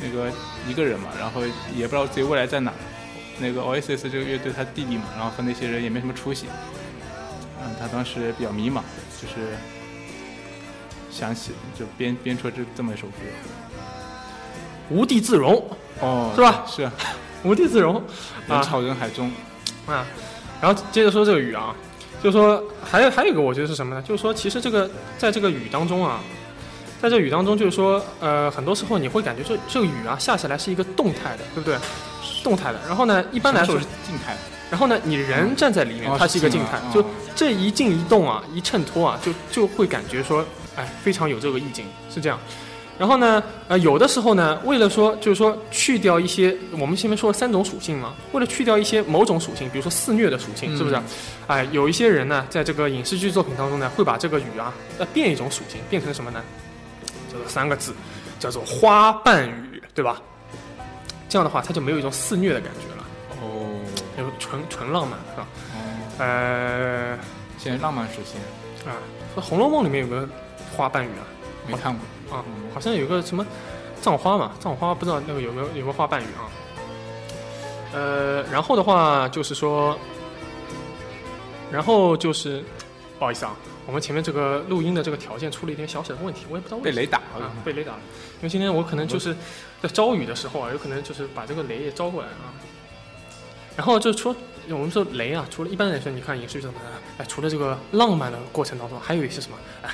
[0.00, 0.30] 那个
[0.68, 1.42] 一个人嘛，然后
[1.74, 2.72] 也不知道自己未来在哪。
[3.38, 6.46] 那个 Oasis 这个乐队他弟弟嘛，然后和那些人也没什么出息，
[7.62, 8.82] 嗯，他当时也比较迷茫，
[9.20, 9.56] 就是
[11.10, 13.14] 想起就编编出这这么一首歌。
[14.90, 16.66] 无地自容，哦，是吧？
[16.66, 16.90] 是，
[17.42, 19.32] 无地自容，啊人潮人海中，
[19.86, 20.04] 啊。
[20.60, 21.74] 然后接着说这个雨啊，
[22.22, 24.02] 就是说还有还有一个我觉得是什么呢？
[24.02, 26.20] 就是说其实这个在这个雨当中啊，
[27.00, 31.78] 在这雨当中就是说呃很多时候你会感觉这这个雨啊下下来是一个动态的，对不对？
[32.44, 32.78] 动态的。
[32.86, 34.38] 然后呢，一般来说是静态的。
[34.70, 37.04] 然后呢，你人站在里面，哦它是一个静态，就
[37.34, 40.44] 这一静一动啊，一衬托啊，就就会感觉说，
[40.76, 42.38] 哎，非常有这个意境，是这样。
[43.00, 51.00] 然后呢，呃，有的时候呢，为了说就是说去掉一些，我们前面说了三种属性嘛，为了去掉一些某种属性，比如说肆虐的属性，嗯是不是？
[51.46, 56.42] 哎，有一些人呢，在这个影视剧作品当中呢，会把这个雨啊，呃，变一种属性，变成什么呢？
[57.32, 57.94] 叫做三个字，
[58.38, 60.20] 叫做花瓣雨，对吧？
[61.26, 63.06] 这样的话，它就没有一种肆虐的感觉了。
[63.40, 63.80] 哦，
[64.18, 65.48] 有纯纯浪漫，是吧？
[65.72, 65.78] 哦，
[66.18, 67.18] 呃
[67.56, 68.38] 现在浪漫属性
[68.84, 68.92] 啊，
[69.32, 70.28] 说《红楼梦》里面有个
[70.76, 71.24] 花瓣雨啊
[71.70, 72.36] 没看过。
[72.36, 73.46] 啊，好像有个什么
[74.00, 76.48] 葬花嘛，葬花不知道那个有没有有没有花瓣雨啊。
[77.92, 79.98] 呃，然后的话就是说，
[81.72, 82.62] 然后就是
[83.18, 83.56] 不好意思啊，
[83.86, 87.98] 我们前面这个录音的这个条件出了一点小小的问题，我也不知道为什么被雷打了啊，被雷打了。
[88.36, 89.34] 因为今天我可能就是
[89.82, 92.54] 在招雨的时候啊，有可能就是把这个雷也招过来啊。
[93.76, 94.34] 然后就说
[94.68, 96.86] 我们说雷啊，除了一般来说，你看影视剧什么的，
[97.18, 99.90] 哎，除了这个浪漫的过程当中，还有一些什么，哎，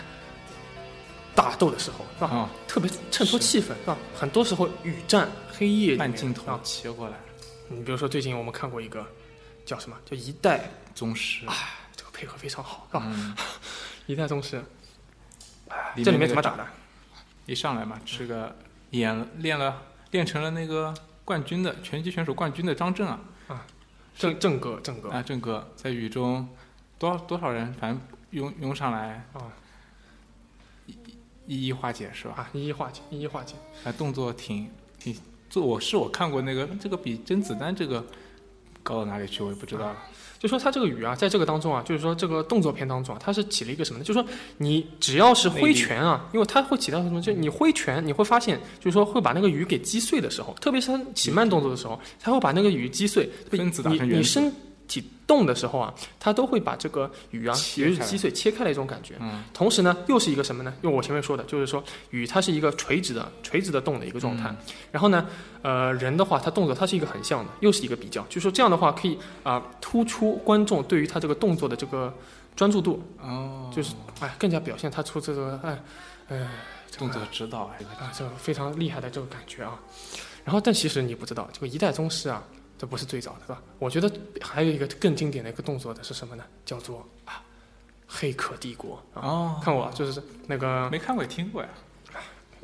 [1.37, 2.29] 打斗的时候是吧？
[2.29, 3.85] 啊，特别衬托气氛是。
[3.85, 3.97] 吧？
[4.15, 7.17] 很多时候雨战黑夜里面慢镜头啊，切过来，
[7.69, 9.07] 你比如说最近我们看过一个
[9.67, 11.47] 叫什么叫一代，宗师，
[11.95, 13.03] 这个配合非常好是吧？
[13.07, 13.37] 嗯，
[14.07, 14.65] 一代宗师，
[16.03, 16.67] 这里面怎么打的？
[17.45, 18.57] 一上来嘛，是个
[18.91, 20.93] 演练了练成了那个
[21.25, 23.21] 冠军的拳击选手冠军的张震啊。
[23.49, 23.67] 啊。
[24.17, 25.11] 正正哥正哥。
[25.11, 26.49] 啊，郑哥在雨中
[26.99, 29.23] 多少多少人，反正拥拥上来。
[29.35, 29.53] 啊
[31.47, 32.35] 一一化解是吧？
[32.37, 33.55] 啊，一一化解，一一化解。
[33.85, 35.15] 啊，动作挺挺
[35.49, 38.05] 做我是我看过那个这个比甄子丹这个
[38.83, 39.97] 高到哪里去我也不知道了。
[40.39, 44.05] 就说他这个鱼啊，在这个当中啊，就是说这个动作片当中啊，它是起了一个什么呢？
[44.05, 44.29] 就是说
[44.59, 47.23] 你只要是挥拳啊，因为它会起到什么？
[47.23, 53.29] 就你挥拳，你会发现，就是说会把那个鱼给击碎的时候，特别是它起慢动作的时候，它会把那个鱼击碎。
[53.51, 54.53] 分子打你成原子你身
[54.87, 59.15] 体动的时候啊，它都会把这个雨啊，切开来雨击碎、切开的一种感觉。
[59.19, 60.73] 嗯，同时呢，又是一个什么呢？
[60.83, 64.49] 用我前面说的，就是说雨它是一个垂直的、垂直的动的一个状态。
[64.51, 64.57] 嗯
[64.93, 65.27] 然后呢，
[65.63, 72.15] 呃，人的话，他动作它是一个横向的，又是一个比较，就是说这样的话可以啊、突出观众对于他这个动作的这个
[72.55, 75.79] 专注度，哦，就是哎更加表现他出这个哎
[76.29, 76.49] 哎
[76.91, 77.75] 这个动作指导啊
[78.17, 79.79] 这个非常厉害的这个感觉啊。
[80.45, 82.43] 然后但其实你不知道，这个一代宗师啊，
[82.79, 83.63] 这不是最早的，是吧？
[83.79, 84.11] 我觉得
[84.41, 86.45] 还有一个更经典的一个动作的是什么呢？
[86.65, 87.43] 叫做啊
[88.07, 89.21] 黑客帝国啊。
[89.23, 91.69] 哦，看过啊，就是那个没看过也听过呀。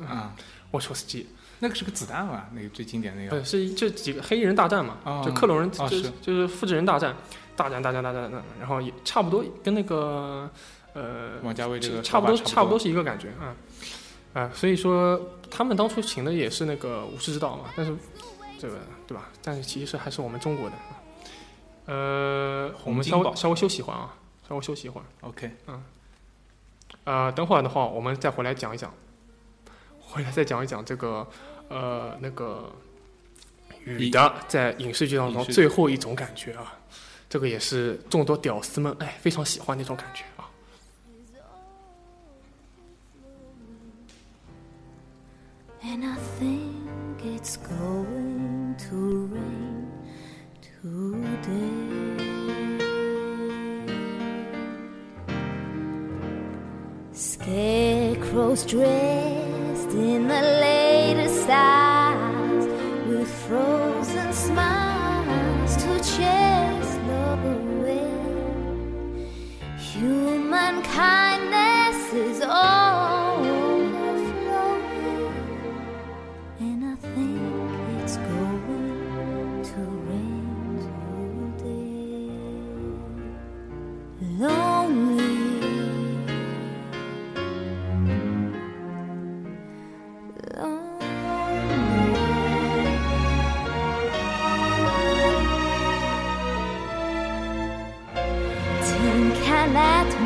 [0.07, 0.35] 啊，
[0.71, 1.27] 沃楚斯基，
[1.59, 2.49] 那个是个子弹吧？
[2.53, 7.15] 那个最经典那个呃，是这几个黑衣人大战嘛，哦就克隆人，哦就是就是复制人大战，
[7.55, 10.49] 大战大战大战大战，然后也差不多跟那个
[10.93, 13.55] 呃王家卫这个差不多差不多是一个感觉啊
[14.33, 17.95] 啊，所以说他们当初请的也是那个武士之道嘛，但是
[18.63, 19.29] 这个对吧？
[19.43, 20.75] 但是其实还是我们中国的。
[20.77, 21.03] 啊
[21.85, 24.15] 呃，我们稍微稍微休息一会儿啊，
[24.47, 25.03] 稍微休息一会儿。
[25.19, 25.83] OK，嗯
[27.03, 28.89] 呃，等会儿的话，我们再回来讲一讲，
[29.99, 31.27] 回来再讲一讲这个
[31.67, 32.71] 呃那个
[33.83, 36.73] 雨的在影视剧当中最后一种感觉啊，
[37.27, 40.49] 这个也是众多屌丝们哎非常喜欢的一种感觉啊。
[45.83, 48.22] And I think it's going
[48.77, 49.91] to rain
[50.61, 51.93] today.
[57.11, 62.65] Scarecrows dressed in the latest styles
[63.07, 68.09] with frozen smiles to chase love away.
[69.77, 71.72] Human kindness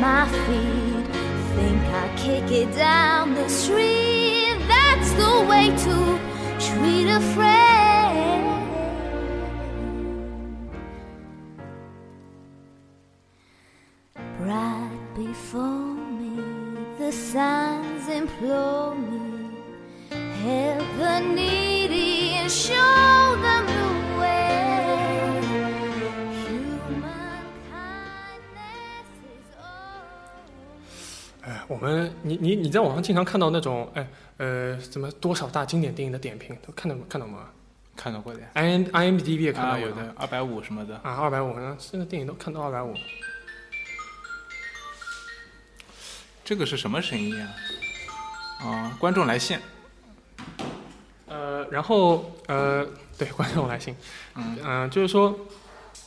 [0.00, 1.06] my feet.
[1.54, 4.56] Think I kick it down the street.
[4.68, 5.96] That's the way to
[6.66, 8.44] treat a friend.
[14.40, 16.42] Right before me,
[16.98, 19.50] the signs implore me.
[20.44, 23.17] Help the needy and show.
[31.68, 34.08] Bright 你你你在网上经常看到那种哎
[34.38, 37.50] 呃什么多少大经典电影的点评，都看到看到吗
[37.96, 38.46] 看到过的呀。
[38.54, 40.94] ？I M I M D B 也看到有的二百五什么的。
[41.02, 42.94] 啊，二百五，现在电影都看到二百五。
[46.44, 47.54] 这个是什么声音啊？
[48.60, 49.58] 啊，观众来信。
[51.26, 52.86] 呃，然后呃，
[53.18, 53.94] 对观众来信，
[54.34, 55.38] 嗯，嗯、就是说，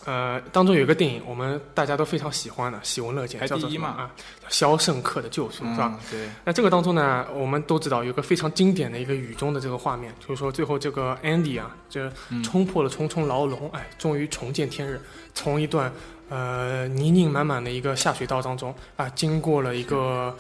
[0.06, 4.10] 呃，当中有一个电影，我们大家都非常喜欢的，喜闻乐见，还叫什么啊，
[4.42, 5.94] 叫《肖申克的救赎》，是吧？
[5.96, 6.00] 嗯？
[6.10, 15.00] 对，那这个当中呢，我们都知道有个非常经典的一个雨中的这个画面，就是说最后这个 Andy 啊，这嗯冲破了重重牢笼，哎，终于重见天日，
[15.36, 15.94] 从一段
[16.30, 20.36] 呃泥泞满满的一个下水道当中啊，经过了一个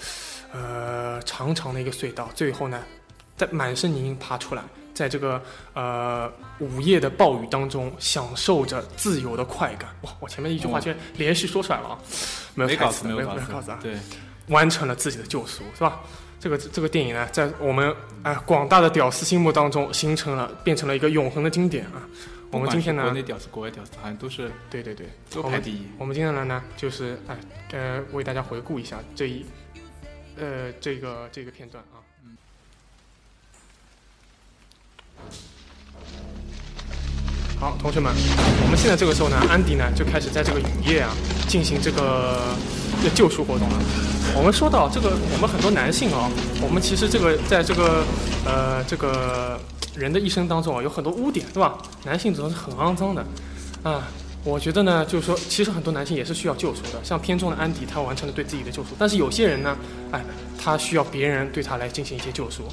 [0.51, 2.83] 呃长长的一个隧道，最后呢，
[3.37, 4.63] 在满身泥泞爬出来，
[5.01, 5.41] 在这个
[5.73, 9.89] 呃午夜的暴雨当中，享受着自由的快感。
[10.03, 11.99] 哇，我前面一句话哦居然连续说出来了啊，
[12.53, 13.97] 没有台词没有稿没有稿子啊，对，
[14.49, 16.01] 完成了自己的救赎，是吧？
[16.39, 22.05] 这个这个电影呢，在我们哎、广大的屌丝心目当中，形成了变成了一个永恒的经典啊。
[22.51, 25.87] 我们今天呢国，内屌丝、国外屌丝，好像都是对对对，都排第一。
[25.97, 27.35] 我们今天来呢，就是哎
[27.71, 29.45] 呃，为大家回顾一下这一
[30.37, 32.00] 呃这个这个片段啊。
[37.59, 38.11] 好，同学们，
[38.63, 41.11] 我们现在这个时候呢，安迪呢就开始在这个雨夜啊
[41.47, 42.55] 进行这个
[43.03, 43.75] 这救赎活动了。
[44.35, 46.27] 我们说到这个，我们很多男性啊，
[46.59, 48.03] 我们其实这个在这个
[48.45, 49.59] 呃这个
[49.93, 51.77] 人的一生当中啊，有很多污点，对吧？
[52.03, 53.23] 男性总是很肮脏的
[53.83, 54.07] 啊。
[54.43, 56.99] 我觉得呢，就是说，其实很多男性也是需要救赎的。
[57.03, 59.77] 像片中的安迪，他完成了对自己的救赎，但是有些人呢，
[60.11, 60.19] 哎，
[60.57, 62.63] 他需要别人对他来进行一些救赎。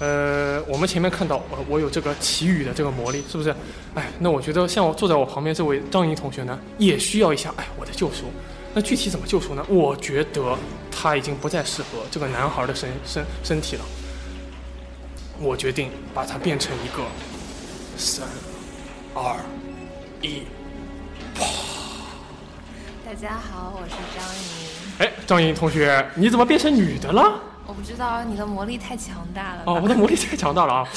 [0.00, 3.54] 呃，我们前面看到我我有这个祈雨的这个魔力，是不是？
[3.94, 8.24] 哎，那我觉得像我坐在我旁边这位张莹同学呢，也需要一下哎我的救赎。
[8.72, 9.62] 那具体怎么救赎呢？
[9.68, 10.56] 我觉得
[10.90, 13.84] 他已经不再适合这个男孩的身身身体了。
[15.38, 17.02] 我决定把它变成一个
[17.98, 18.26] 三
[19.14, 19.36] 二
[20.22, 20.44] 一。
[23.04, 24.40] 大家好，我是张莹。
[24.98, 27.38] 哎，张莹同学，你怎么变成女的了？
[27.70, 29.62] 我不知道你的魔力太强大了。
[29.64, 30.88] 哦，我的魔力太强大了啊！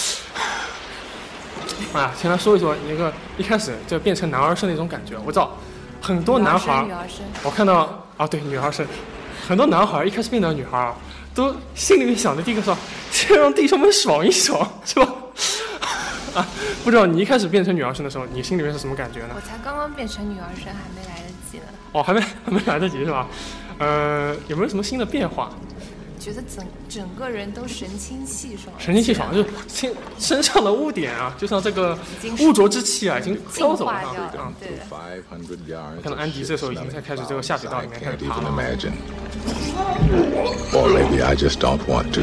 [1.94, 5.16] 啊，先来说一说那个一开始就变成男儿身那种感觉。
[5.24, 5.56] 我知道
[6.02, 6.88] 很多男孩儿
[7.44, 8.88] 我看到啊，对，女儿身，
[9.48, 10.96] 很多男孩儿一开始变成女孩儿啊，
[11.36, 12.76] 都心里面想的第一个说，
[13.12, 15.08] 先让弟兄们爽一爽， 是吧？
[16.34, 16.48] 啊，
[16.84, 19.42] 不知道你一开始变成女儿身的时候，你心里面是什么感觉呢我？
[19.42, 21.66] 才刚刚变成女儿身，还没来得及呢。
[21.92, 23.28] 哦，还没还没来得及是吧？
[23.78, 25.52] 呃，有没有什么新的变化？
[26.24, 32.00] 觉得整整个人都神清气爽，神清气爽，就是身身上的污点啊，就像这个
[32.40, 34.54] 污浊之气啊，已经飘走了啊。
[34.58, 38.50] 对的，500 yards 看到安迪这时候已经在开始这个下水道里面开始爬了。
[38.50, 38.94] imagine.
[40.72, 42.22] Or maybe I just don't want to.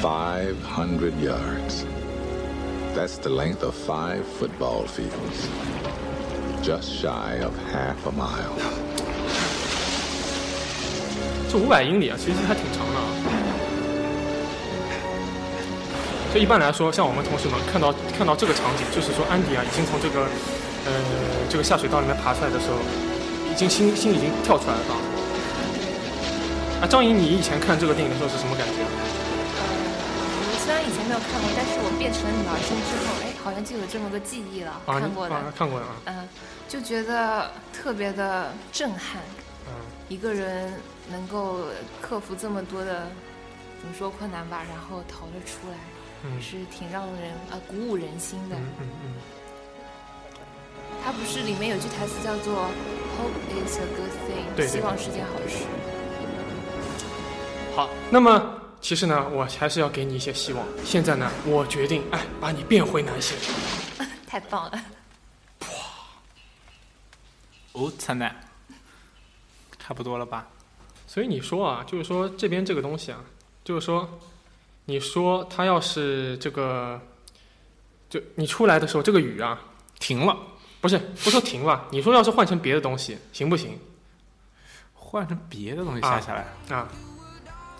[0.00, 1.84] Five hundred yards.
[2.94, 5.48] That's the length of five football fields.
[6.68, 8.52] Just shy of half a mile.
[11.50, 13.08] 这五百英里啊，其实还挺长的啊。
[16.34, 20.28] 就一般来说，像我们同学们看到看到这个场景，就是说安迪啊，已经从这个
[20.84, 20.92] 呃
[21.48, 22.76] 这个下水道里面爬出来的时候，
[23.50, 25.00] 已经心心已经跳出来了啊。
[26.82, 28.92] 啊，张颖，你以前看这个电影的时候是什么感觉啊？
[30.52, 35.92] 我虽然以前没有看过，但是我变成了女儿身之后，哎，好像就有这么个记忆了，啊，看过的啊，，看过的啊。
[36.04, 36.28] 嗯，
[36.68, 39.22] 就觉得特别的震撼。
[39.66, 39.72] 嗯，
[40.10, 40.70] 一个人
[41.10, 41.60] 能够
[42.02, 43.06] 克服这么多的
[43.80, 48.56] 怎么说困难吧，然后逃了出来，是挺让人呃鼓舞人心的。
[48.56, 49.14] 嗯嗯嗯。
[51.02, 52.66] 他不是里面有句台词叫做
[53.16, 55.64] “Hope is a good thing”，对对希望是件好事。
[57.74, 60.66] 好，那么其实呢，我还是要给你一些希望。
[60.84, 63.36] 现在呢，我决定，哎，把你变回男性。
[64.26, 64.80] 太棒了！
[67.72, 68.34] 哦，灿烂，
[69.78, 70.46] 差不多了吧？
[71.06, 73.24] 所以你说啊，就是说这边这个东西啊，
[73.64, 74.08] 就是说，
[74.84, 77.00] 你说他要是这个，
[78.10, 79.60] 就你出来的时候，这个雨啊
[79.98, 80.36] 停了，
[80.80, 83.78] 不是不说停了，你说要是换成别的东西，行不行
[84.94, 86.88] 换成别的东西啊下下来，啊？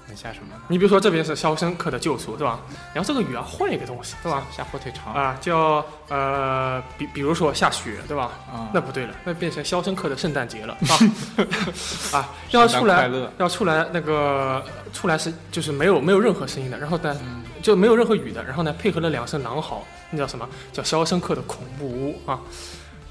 [0.08, 0.60] 能下什么呢？
[0.68, 2.58] 你比如说这边是《肖申克的救赎》，对吧？
[2.92, 4.44] 然后这个雨啊，换一个东西，对吧？
[4.50, 8.30] 下火腿肠啊，叫呃，比比如说下雪，对吧？
[8.52, 10.76] 啊，那不对了，那变成《肖申克的圣诞节 》了
[12.12, 12.18] 啊！
[12.18, 22.38] 啊，要出来要出来那个出来是就是没有没有任何声音的，然后呢嗯就没有任何雨的，然后呢配合了两声狼嚎，那叫什么叫《肖申克的恐怖屋》啊？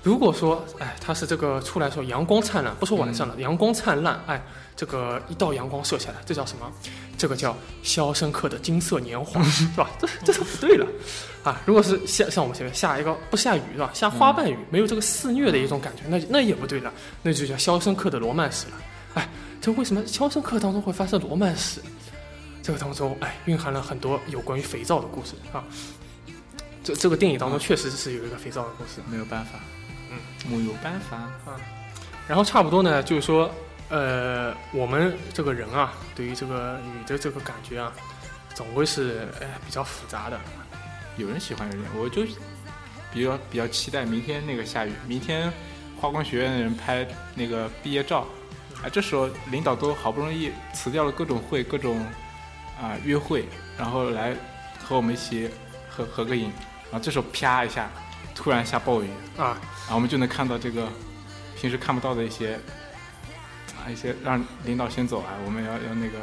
[0.04, 4.42] 如果说，哎，它是这个出来的时候阳光灿烂，不说晚上了，阳光灿烂，哎，
[4.78, 6.72] 这个一道阳光射下来，这叫什么？
[7.18, 7.52] 这个叫
[7.82, 9.90] 《肖申克的金色年华》， 是吧？
[10.00, 10.86] 这这就不对了，
[11.44, 11.60] 啊！
[11.66, 13.90] 如果是下像我们前面下一个不下雨是吧？
[13.92, 18.76] 下花瓣雨，没有这个肆虐的一种感觉，那那也不对了，那就叫《肖申克的罗曼史》了。
[19.16, 19.28] 哎，
[19.60, 21.82] 这为什么《肖申克》当中会发生罗曼史？
[22.62, 25.64] 这个当中，哎，蕴含了很多有关于肥皂的故事啊。
[26.84, 29.60] 这这个电影当中确实是有一个肥皂的故事，没有办法。
[30.12, 30.18] 嗯
[30.50, 31.60] 没有办法啊，
[32.28, 33.52] 然后差不多呢，就是说，
[33.90, 37.92] 呃，我们这个人啊，对于这个雨的这个感觉啊，
[38.54, 40.40] 总归是哎比较复杂的。
[41.18, 42.24] 有人喜欢，有人我就
[43.14, 44.92] 比较比较期待明天那个下雨。
[45.08, 45.52] 明天
[46.00, 48.28] 化工学院的人拍那个毕业照，
[48.84, 52.06] 啊，这时候领导都好不容易辞掉了各种会、各种
[52.80, 53.46] 啊约会，
[53.78, 54.36] 然后来
[54.84, 55.50] 和我们一起
[55.90, 56.52] 合合个影，
[56.92, 57.90] 然后这时候啪一下。
[58.36, 60.88] 突然下暴雨啊，然后我们就能看到这个
[61.60, 62.60] 平时看不到的一些
[63.90, 66.20] 一些让领导先走啊，我们要要那个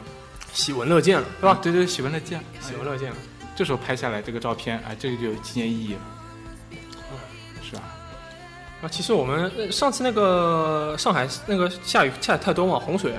[0.52, 1.58] 喜闻乐见了，是吧？
[1.62, 3.16] 对对，喜闻乐见，喜闻乐见了。
[3.56, 6.00] 这时候拍下来这个照片，哎，这个就有纪念意义了，
[7.62, 7.82] 是吧？
[8.82, 13.14] 啊，其实我们上次那个上海那个下雨下的太多嘛，洪水，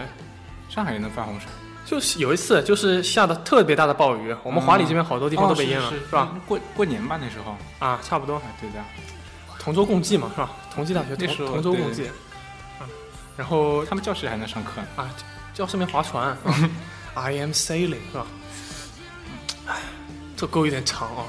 [0.69, 1.49] 上海也能发洪水。
[1.85, 6.35] 就是有一次，就是下的特别大的暴雨，我们华里这边好多地方都被淹了，是吧？
[6.47, 8.83] 过过年吧那时候啊，差不多，对的。
[9.59, 10.51] 同舟共济嘛，是吧？
[10.73, 12.09] 同济大学那时候同舟共济，嗯，
[13.38, 15.09] 然后他们教室还能上课啊，
[15.53, 16.36] 教室里面划船，
[17.15, 18.25] I am sailing 是吧？
[19.67, 19.75] 哎，
[20.36, 21.23] 这歌有点长啊，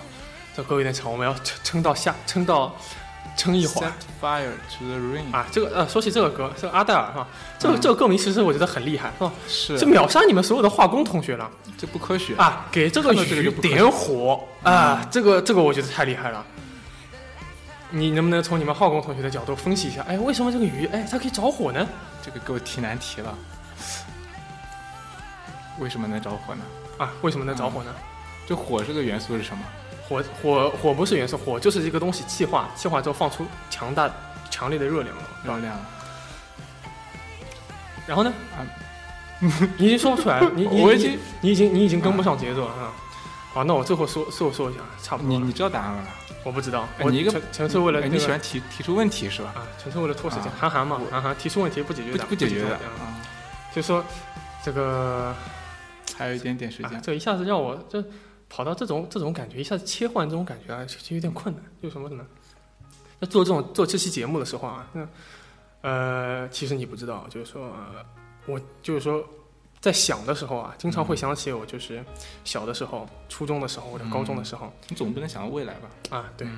[0.56, 2.74] 这歌有点长，我们要撑撑到下，撑到。
[3.36, 3.84] 撑一会儿。
[3.84, 7.28] Set Fire to the rain 啊，这个呃，说起这个歌，这个阿黛尔是吧？
[7.58, 9.32] 这个这个歌名其实我觉得很厉害，是吧？
[9.46, 9.78] 是。
[9.78, 12.64] 这秒杀你们所有的化工同学了，这不科学啊！
[12.72, 15.06] 给这个雨点火啊！
[15.10, 16.42] 这个这个我觉得太厉害了。
[17.90, 20.02] 你能不能从你们化工同学的角度分析一下？
[20.08, 21.86] 哎，为什么这个鱼哎它可以着火呢？
[22.22, 23.36] 这个给我提难题了。
[25.78, 26.64] 为什么能着火呢？
[26.98, 27.94] 啊，为什么能着火呢？
[28.46, 29.62] 这火这个元素是什么？
[30.08, 34.10] 火火火不是元素，火就是一个东西气化，气化之后放出强大、
[34.50, 35.76] 强烈的热量了，热量。
[38.06, 38.32] 然后呢？
[38.56, 38.62] 啊，
[39.76, 42.92] 你已经说不出来了，你你已经你已经你已经跟不上节奏了啊！
[43.52, 45.28] 好，那我最后说说说一下，差不多。
[45.28, 46.04] 你你知道答案吗？
[46.46, 46.88] 我不知道。
[47.10, 49.52] 你一个纯粹为了你喜欢提提出问题是吧？
[49.56, 50.50] 啊，纯粹为了拖时间。
[50.52, 53.20] 韩寒嘛，韩寒提出问题不解决不不解决的啊。
[53.74, 54.04] 就说
[54.62, 55.34] 这个
[56.16, 58.02] 还有一点点时间，这一下子让我这。
[58.48, 61.64] 跑到这种这种感觉，一下子切换这种感觉啊，其实有点困难。
[61.82, 62.24] 就什么什么，
[63.18, 65.08] 那做这种做这期节目的时候啊，那
[65.80, 67.72] 呃，其实你不知道，就是说，
[68.46, 69.28] 我就是说，
[69.86, 72.04] 在想的时候啊，经常会想起我就是
[72.42, 74.72] 小的时候、初中的时候或者高中的时候。
[74.88, 75.88] 你总不能想到未来吧？
[76.10, 76.48] 啊，对。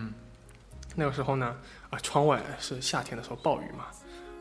[0.95, 1.55] 那个时候呢，
[1.91, 3.85] 啊，窗外是夏天的时候，暴雨嘛，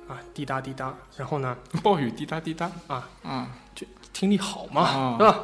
[0.07, 5.43] 啊，滴答滴答，然后呢， 暴雨滴答滴答，啊，嗯，就听力好嘛，是吧？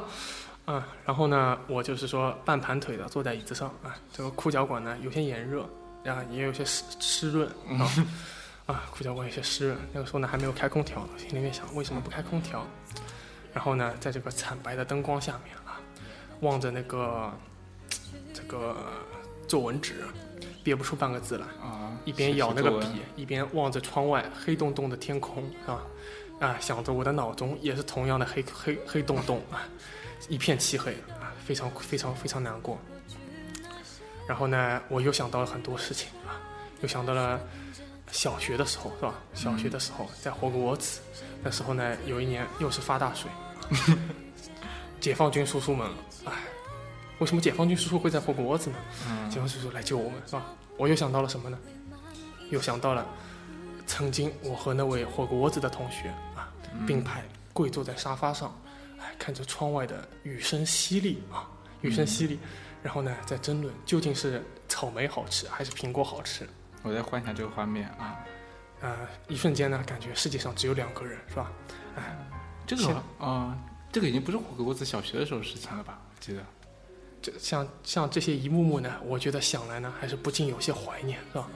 [0.64, 5.70] 啊，然后呢，我就是说半盘腿的坐在椅子上啊，这个裤脚管呢有些炎热，
[6.02, 7.46] 然后也有些湿湿润
[7.78, 7.92] 啊，
[8.74, 9.78] 啊，裤脚管有些湿润。
[9.92, 12.66] 那个时候呢还没有开空调，心里面想为什么不开空调？
[13.54, 15.80] 然后呢，在这个惨白的灯光下面啊，
[16.42, 17.32] 望着那个
[18.34, 18.76] 这个
[19.48, 20.06] 作文纸，
[20.64, 25.84] 憋不出半个字来啊，一边咬那个笔，一边望着窗外黑洞洞的天空啊，
[26.40, 29.62] 啊，想着我的脑中也是同样的黑黑黑洞洞啊。
[30.30, 32.80] 一片漆黑啊，非常非常非常难过。
[34.26, 36.40] 然后呢，我又想到了很多事情啊，
[36.80, 37.40] 又想到了
[38.14, 39.16] 小学的时候，是吧？
[39.34, 41.02] 小学的时候在活个窝子，
[41.42, 43.30] 那时候呢，有一年又是发大水，
[45.02, 45.90] 解放军叔叔们，
[46.24, 46.32] 哎，
[47.18, 48.78] 为什么解放军叔叔会在活个窝子呢？
[49.32, 50.46] 解放军叔叔来救我们，是吧？
[50.78, 51.58] 我又想到了什么呢？
[52.52, 53.04] 又想到了
[53.88, 56.54] 曾经我和那位活个窝子的同学啊，
[56.86, 58.56] 并排跪坐在沙发上。
[59.00, 61.50] 哎看着窗外的雨声淅沥啊，
[61.82, 62.38] 雨声淅沥，
[62.82, 66.48] 然后呢，在争论究竟是草莓好吃还是苹果好吃。
[66.84, 68.20] 我在幻想这个画面啊，
[68.82, 71.52] 啊，一瞬间呢，感觉世界上只有两个人，是吧？
[71.96, 72.16] 哎，
[72.68, 73.58] 这个啊，
[73.92, 76.00] 这个已经不是火锅子小学的时候事情了吧？
[76.10, 76.44] 我记得，
[77.22, 81.48] 这像像这些一幕幕呢，我觉得想来呢，还是不禁有些怀念，是吧？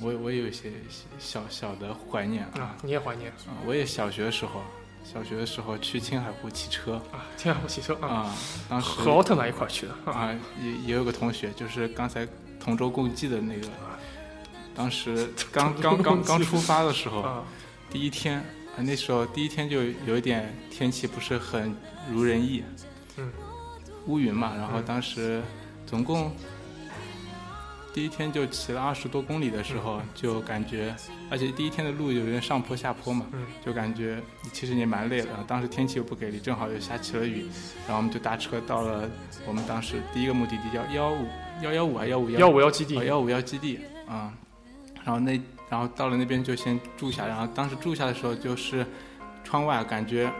[0.00, 0.72] 我我有一些
[1.18, 3.50] 小小的怀念啊，你也怀念啊？
[3.66, 4.62] 我也小学的时候。
[5.04, 8.34] 小学的时候去青海湖骑车啊，青海湖骑车啊，
[8.68, 12.28] 当时和奥特曼一块去的啊，也也有个同学，就是刚才
[12.68, 13.66] 同舟共济的那个，
[14.74, 17.42] 当时 刚刚刚刚出发的时候，
[17.90, 18.44] 第一天，
[18.76, 21.74] 那时候第一天就有一点天气不是很
[22.12, 22.62] 如人意，
[23.16, 23.32] 嗯，
[24.06, 25.42] 乌云嘛，然后当时
[25.86, 26.30] 总共
[27.98, 30.94] 第一天就骑了二十多公里的时候，就感觉，
[31.28, 33.26] 而且第一天的路有点上坡下坡嘛，
[33.66, 34.22] 就感觉
[34.52, 35.30] 其实也蛮累的。
[35.48, 37.46] 当时天气又不给力，正好又下起了雨，
[37.88, 39.10] 然后我们就搭车到了
[39.48, 41.26] 我们当时第一个目的地，叫幺五
[41.60, 44.32] 幺幺五还幺五幺五幺基地，幺五幺基地啊。
[45.04, 45.32] 然后那
[45.68, 48.86] 然后到了那边就先住下，然后当时住下的时候就是
[49.42, 50.30] 窗外感觉。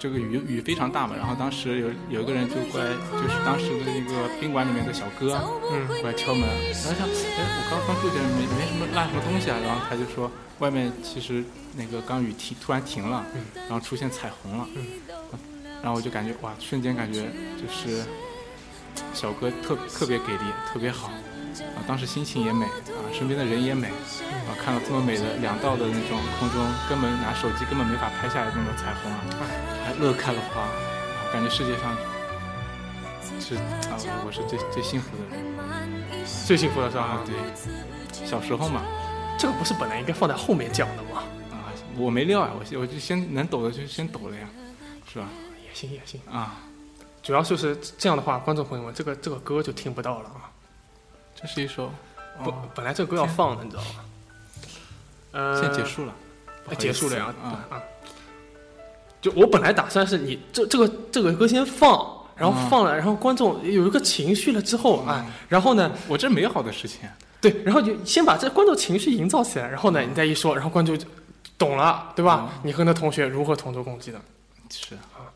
[0.00, 5.38] 这个雨雨非常大嘛，然后当时有有一个人就过来，就是当时的那个宾馆里面的小哥，
[5.70, 11.44] 嗯，过来敲门，然后想，哎，我刚刚住进来没没什么落什么东西啊，然后他就说外面其实
[11.76, 14.86] 那个刚雨停突然停了，嗯，然后出现彩虹了，嗯，
[15.82, 17.28] 然后我就感觉哇，瞬间感觉
[17.60, 18.02] 就是
[19.12, 21.08] 小哥特特别给力，特别好，
[21.76, 29.69] 啊，当时心情也美，啊，身边的人也美，啊，看到这么美的两道的那种空中根本拿手机根本没法拍下来那种彩虹啊。
[30.00, 30.66] 乐开了花，
[31.30, 31.94] 感觉世界上
[33.38, 37.20] 是啊，我是最最幸福的人，最幸福的是吧？
[37.26, 38.82] 对，小时候嘛，
[39.38, 41.22] 这个不是本来应该放在后面讲的吗？
[41.52, 44.48] 啊，我没料啊，我我就先能抖的就先抖了呀，
[45.12, 45.28] 是吧？
[45.68, 46.56] 也行也行啊，
[47.22, 50.50] 主要就是这样的话，观众朋友们，这个这个歌就听不到了啊。
[51.34, 51.92] 这是一首
[52.42, 54.04] 不，本来这个歌要放的，你知道吗？
[55.32, 56.14] 呃，先结束了，
[56.78, 57.82] 结束了呀啊啊。
[59.20, 62.06] 就我本来打算是你这这个这个歌先放，
[62.36, 67.00] 然后放了，然后观众有一个情绪了之后啊，然后呢，我这美好的事情，
[67.40, 71.06] 对，然后就先把这观众情绪营造起来，然后呢，你再一说，然后观众就
[71.58, 72.50] 懂了，对吧？
[72.62, 74.18] 你和那同学如何同舟共济的？
[74.70, 75.28] 是啊，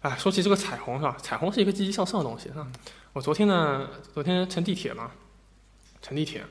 [0.00, 1.14] 哎，说起这个彩虹是吧？
[1.22, 2.50] 彩虹是一个积极向上的东西？
[3.12, 5.10] 我昨天呢，昨天乘地铁嘛，
[6.00, 6.42] 乘地铁，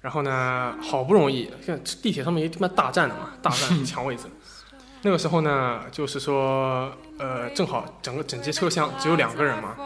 [0.00, 4.22] 然后呢，好不容易，现在地铁上面一他妈大战的嘛，大战抢 位置。
[5.04, 9.76] 那个时候呢，就是说，呃，正好整个整节车厢只有两个人嘛，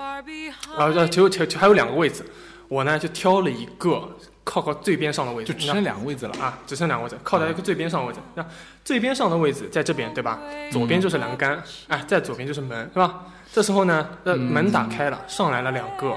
[0.76, 2.24] 啊，只有只还有两个位置，
[2.68, 8.20] 我呢就挑了一个靠靠最边上的位置，就只剩两个位置了啊，只剩两个位置，靠在一个最边上的位置。
[8.36, 8.46] 那
[8.84, 10.38] 最边上的位置在这边对吧？
[10.70, 13.26] 左边就是栏杆，哎，在左边就是门是吧？
[13.52, 16.16] 这时候呢，那门打开了，上来了两个，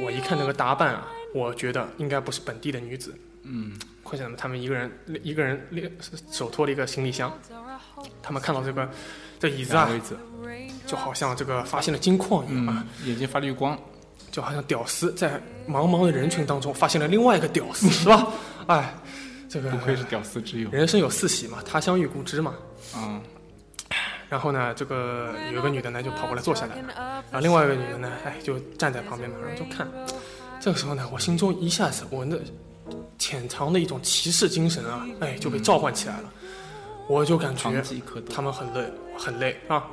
[0.00, 3.12] 我一看那个打扮啊，我觉得应该不是本地的女子，
[3.42, 3.72] 嗯，
[4.10, 4.90] 快想他们一个人
[5.22, 5.64] 一个人
[6.32, 7.32] 手托了一个行李箱。
[8.20, 8.88] 他们看到这个
[9.38, 9.88] 这椅子啊，
[10.84, 13.78] 就好像这个发现了金矿一样啊，眼睛发绿光，
[14.32, 18.26] 就好像屌丝在茫茫的人群当中发现了另外一个屌丝，是吧？
[18.66, 18.92] 哎，
[19.48, 22.54] 这个不愧是屌丝之友，人生有四喜嘛，他乡遇故知嘛。
[22.96, 23.22] 嗯。
[24.28, 29.86] 然后呢，这个有一个女的呢就跑过来坐下来了，然后另外一个女的呢，哎，就站在旁边嘛，然后就看。
[30.60, 32.36] 这个时候呢，我心中一下子我那
[33.20, 36.32] 潜藏的一种骑士精神啊，哎，就被召唤起来了。
[37.06, 37.70] 我就感觉
[38.32, 39.84] 他们很累，很累啊，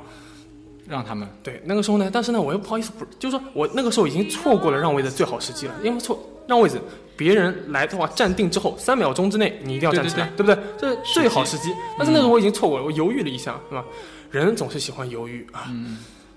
[0.88, 1.28] 让他们。
[1.42, 6.80] 对那个时候呢，但是呢，我又不好意思，不就是说我那个时候已经错过了让位的最好时机了，因为错让位置，
[7.16, 10.58] 别人来的话站定之后三秒钟之内你一定要站起来，对不对？
[10.78, 11.70] 这是最好时机。
[11.98, 13.84] 但是那时候我已经错过了，我犹豫了一下，是吧？
[14.30, 15.70] 人总是喜欢犹豫啊，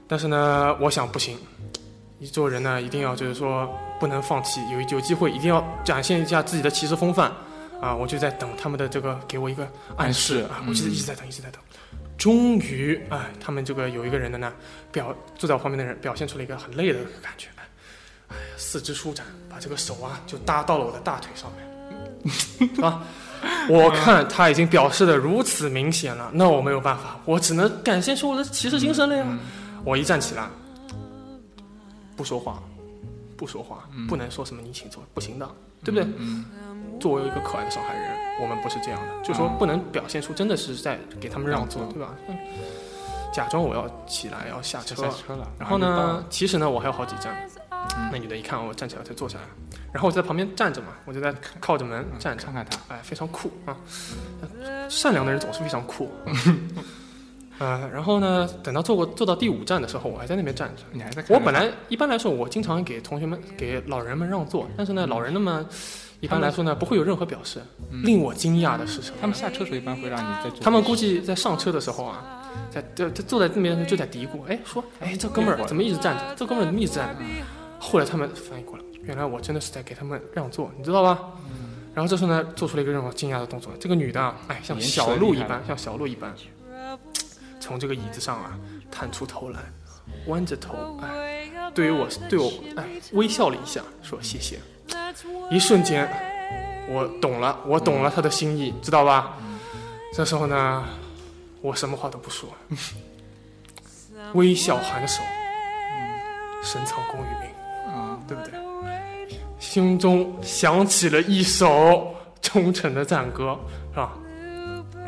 [0.07, 1.37] 但是呢，我想不行，
[2.21, 3.67] 你做人呢一定要就是说
[3.99, 7.31] 不能放弃，有有机会一定要展现一下自己的骑士风范。
[7.81, 9.67] 啊，我就在等他们的这个给我一个
[9.97, 11.59] 暗示啊，我就一直在等，一直在等。
[12.19, 14.53] 终于，哎，他们这个有一个人的呢，
[14.91, 17.47] 表坐在我旁边的人表现出了一个很累的感觉，
[18.27, 23.01] 哎呀，四肢舒展，把这个手啊就搭到了我的大腿上面，啊，
[23.67, 29.25] 我看他已经表示的如此明显了，那我没有办法，我只能展现出我的骑士精神了呀。
[29.83, 30.47] 我一站起来，
[32.21, 32.61] 不说话，
[33.35, 36.07] 不说话，不能说什么你请坐，不行的，对不对？
[36.99, 42.13] 作为一个可爱的上海人，我们不是这样的，就说不能表现出真的是在给他们让座，对吧？
[43.33, 45.01] 假装我要起来要下车
[45.35, 47.35] 了，然后呢，其实呢我还有好几站。
[48.11, 49.45] 那女的一看我站起来，才坐下来，
[49.91, 53.75] 然后我在旁边站着嘛，我就在靠着门站着，看看她，哎，非常酷啊！
[54.87, 56.11] 善良的人总是非常酷。
[57.61, 60.81] 呃，然后呢，等到坐过坐到第五站的时候，我还在那边站着。
[60.91, 61.23] 你还在？
[61.29, 65.63] 我本来一般来说，我经常给同学们、给老人们让座，但是呢，老人们。
[66.21, 67.59] 一般来说呢，不会有任何表示。
[68.03, 69.17] 令我惊讶的是什么？
[69.19, 70.55] 他们下车时候一般会让你在。
[70.61, 76.35] 他们估计在上车的时候啊，在在坐在那边就在嘀咕，哎，说，哎，这哥们儿怎么一直站着？
[76.35, 77.25] 这哥们儿怎么一直站着？
[77.79, 81.19] 后来他们翻译过来，原来我真的是在给他们让座，你知道吧？
[81.95, 83.71] 然后这时候呢，做出了一个让我惊讶的动作。
[83.79, 86.31] 这个女的，哎，像小鹿一般，像小鹿一般，
[87.61, 88.59] 从这个椅子上啊
[88.91, 89.59] 探出头来，
[90.25, 94.59] 弯着头，哎，对于我，对我，哎，微笑了一下，说谢谢。
[95.49, 96.09] 一瞬间，
[96.89, 99.37] 我懂了，我懂了他的心意，知道吧？
[100.13, 100.83] 这时候呢，
[101.61, 102.49] 我什么话都不说，
[104.33, 105.21] 微笑颔首，
[106.63, 108.53] 深藏功与名啊，对不对？
[109.59, 113.57] 心中响起了一首忠诚的赞歌，
[113.91, 114.11] 是吧？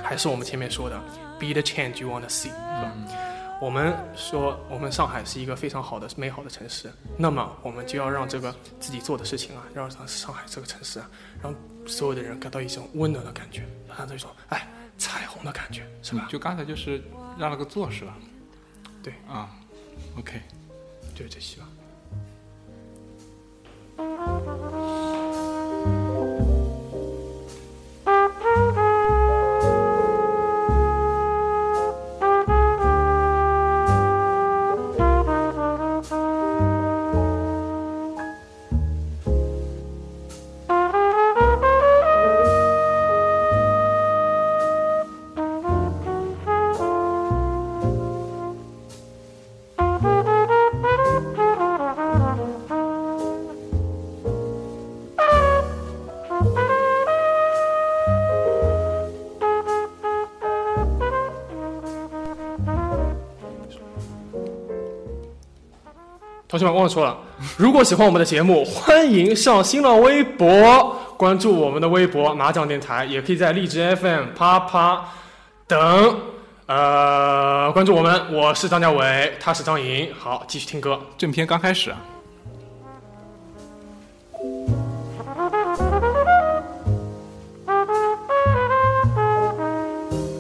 [0.01, 1.01] 还是我们前面说的
[1.43, 2.93] ，Be the change you want to see，是吧？
[3.59, 11.09] 我们说我们上海是一个非常好的、美好的城市，那么我们就要让这个自己做的事情啊，让上海这个城市啊，
[11.41, 11.53] 让
[11.85, 13.65] 所有的人感到一种温暖的感觉，
[13.97, 14.67] 让这种哎
[14.97, 16.27] 彩虹的感觉，是吧？
[16.29, 17.03] 就刚才就是
[17.37, 18.17] 让了个座，是吧？
[19.01, 19.49] 对啊
[20.17, 20.41] ，OK，
[21.13, 21.67] 就是这些吧。
[66.73, 67.17] 忘了说了，
[67.57, 75.05] 如果喜欢我们的节目， 欢迎上新浪微博关注我们的微博麻将电台，也可以在荔枝 FM、啪啪
[75.67, 76.17] 等
[76.65, 78.33] 呃关注我们。
[78.33, 80.09] 我是张家伟，他是张莹。
[80.17, 80.99] 好，继续听歌。
[81.17, 81.97] 正片刚开始啊。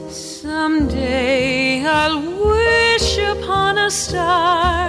[0.09, 4.82] Someday I'll wish upon a star.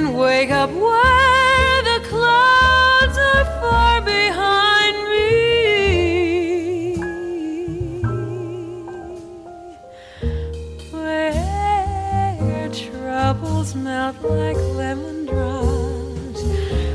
[0.00, 6.96] And wake up where the clouds are far behind me.
[10.90, 16.42] Where troubles melt like lemon drops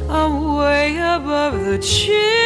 [0.10, 2.45] away above the chimney